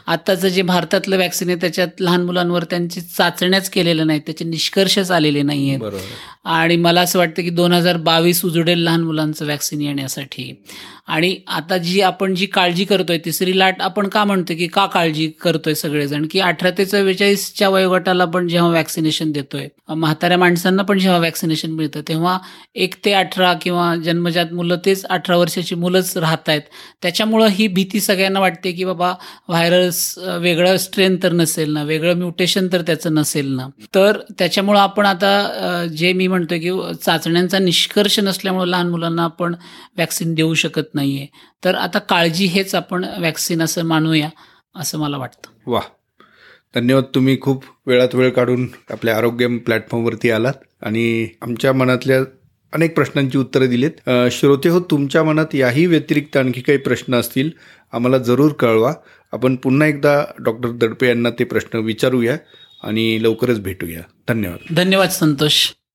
आताचं 0.07 0.49
जे 0.49 0.63
भारतातलं 0.63 1.19
वॅक्सिन 1.19 1.49
आहे 1.49 1.59
त्याच्यात 1.61 2.01
लहान 2.01 2.25
मुलांवर 2.25 2.65
त्यांची 2.71 3.01
चाचण्याच 3.01 3.71
केलेल्या 3.71 4.05
नाहीत. 4.05 4.21
त्याचे 4.27 4.45
निष्कर्षच 4.45 5.11
आलेले 5.11 5.43
नाही 5.43 5.69
आहेत 5.69 5.81
आणि 6.47 6.77
मला 6.77 7.01
असं 7.01 7.19
वाटतं 7.19 7.43
की 7.43 7.51
दोन 7.51 7.73
हजार 7.73 7.97
बावीस 8.03 8.45
उजडेल 8.45 8.79
लहान 8.79 9.01
मुलांचं 9.01 9.47
वॅक्सिन 9.47 9.81
येण्यासाठी. 9.81 10.53
आणि 11.09 11.35
आता 11.49 11.77
जी 11.79 12.01
आपण 12.01 12.35
जी 12.35 12.47
काळजी 12.47 12.85
करतोय 12.85 13.18
तिसरी 13.25 13.59
लाट 13.59 13.81
आपण 13.83 14.09
का 14.09 14.25
म्हणतो 14.25 14.55
की 14.59 14.66
का 14.66 14.87
काळजी 14.87 15.29
करतोय 15.40 15.75
सगळेजण? 15.75 16.27
की 16.31 16.40
अठरा 16.40 16.71
ते 16.79 16.85
चव्वेचाळीसच्या 16.85 17.68
वयोगटाला 17.68 18.25
पण 18.25 18.49
जेव्हा 18.49 18.71
वॅक्सिनेशन 18.71 19.31
देतोय 19.33 19.68
म्हाताऱ्या 19.88 20.38
माणसांना 20.38 20.83
पण 20.83 20.99
जेव्हा 20.99 21.18
वॅक्सिनेशन 21.21 21.71
मिळतं 21.71 22.01
तेव्हा 22.09 22.38
एक 22.75 22.94
ते 23.05 23.12
अठरा 23.12 23.53
किंवा 23.53 23.94
जन्मजात 23.97 24.53
मुलं 24.53 24.77
तेच 24.85 25.05
अठरा 25.05 25.37
वर्षाची 25.37 25.75
मुलंच 25.75 26.16
राहत 26.16 26.49
आहेत 26.49 26.62
त्याच्यामुळं 27.03 27.47
ही 27.49 27.66
भीती 27.68 28.01
सगळ्यांना 28.01 28.40
वाटते 28.40 28.73
की 28.73 28.85
बाबा 28.85 29.12
व्हायरस 29.49 30.03
वेगळं 30.40 30.77
स्ट्रेन 30.77 31.16
तर 31.23 31.33
नसेल 31.33 31.73
ना 31.73 31.83
वेगळं 31.83 32.14
म्युटेशन 32.14 32.68
तर 32.73 32.83
त्याचं 32.83 33.14
नसेल 33.14 33.53
ना. 33.55 33.66
तर 33.94 34.18
त्याच्यामुळं 34.38 34.81
आपण 34.81 35.07
आता 35.07 35.85
जे 35.97 36.12
मी 36.12 36.27
म्हणतोय 36.27 36.59
की 36.59 36.71
चाचण्यांचा 37.05 37.59
निष्कर्ष 37.59 38.18
नसल्यामुळं 38.21 38.66
लहान 38.66 38.88
मुलांना 38.90 39.25
आपण 39.25 39.55
वॅक्सिन 39.99 40.35
देऊ 40.35 40.55
शकत 40.55 40.94
नाहीये. 40.99 41.27
तर 41.65 41.75
आता 41.75 41.99
काळजी 41.99 42.47
हेच 42.47 42.75
आपण 42.75 43.05
वॅक्सिन 43.19 43.63
असं 43.63 43.85
मानूया 43.85 44.29
असं 44.77 44.99
मला 44.99 45.19
वाटतं. 45.19 45.71
वा 45.71 45.81
धन्यवाद 46.75 47.05
तुम्ही 47.15 47.41
खूप 47.41 47.65
वेळात 47.87 48.15
वेळ 48.15 48.31
काढून 48.31 48.69
आपल्या 48.91 49.17
आरोग्य 49.17 49.47
प्लॅटफॉर्मवरती 49.59 50.31
आलात 50.31 50.55
आणि 50.83 51.29
आमच्या 51.43 51.73
मनातल्या 51.73 52.21
अनेक 52.73 52.95
प्रश्नांची 52.95 53.39
उत्तरं 53.39 53.69
दिलीत. 53.69 54.11
श्रोते 54.33 54.69
हो 54.69 54.81
तुमच्या 54.81 55.23
मनात 55.25 55.55
याही 55.55 55.87
व्यतिरिक्त 55.87 56.37
आणखी 56.37 56.61
काही 56.61 56.79
प्रश्न 56.79 57.15
असतील 57.15 57.51
आम्हाला 57.93 58.19
जरूर 58.19 58.53
कळवा. 58.53 58.93
आपण 59.33 59.57
पुन्हा 59.57 59.89
एकदा 59.89 60.25
डॉक्टर 60.39 60.71
दडपे 60.71 61.09
यांना 61.09 61.31
ते 61.31 61.45
प्रश्न 61.45 61.79
विचारूया 61.79 62.37
आणि 62.83 63.19
लवकरच 63.23 63.61
भेटूया. 63.61 64.03
धन्यवाद. 64.29 64.75
धन्यवाद 64.75 65.11
संतोष. 65.11 65.67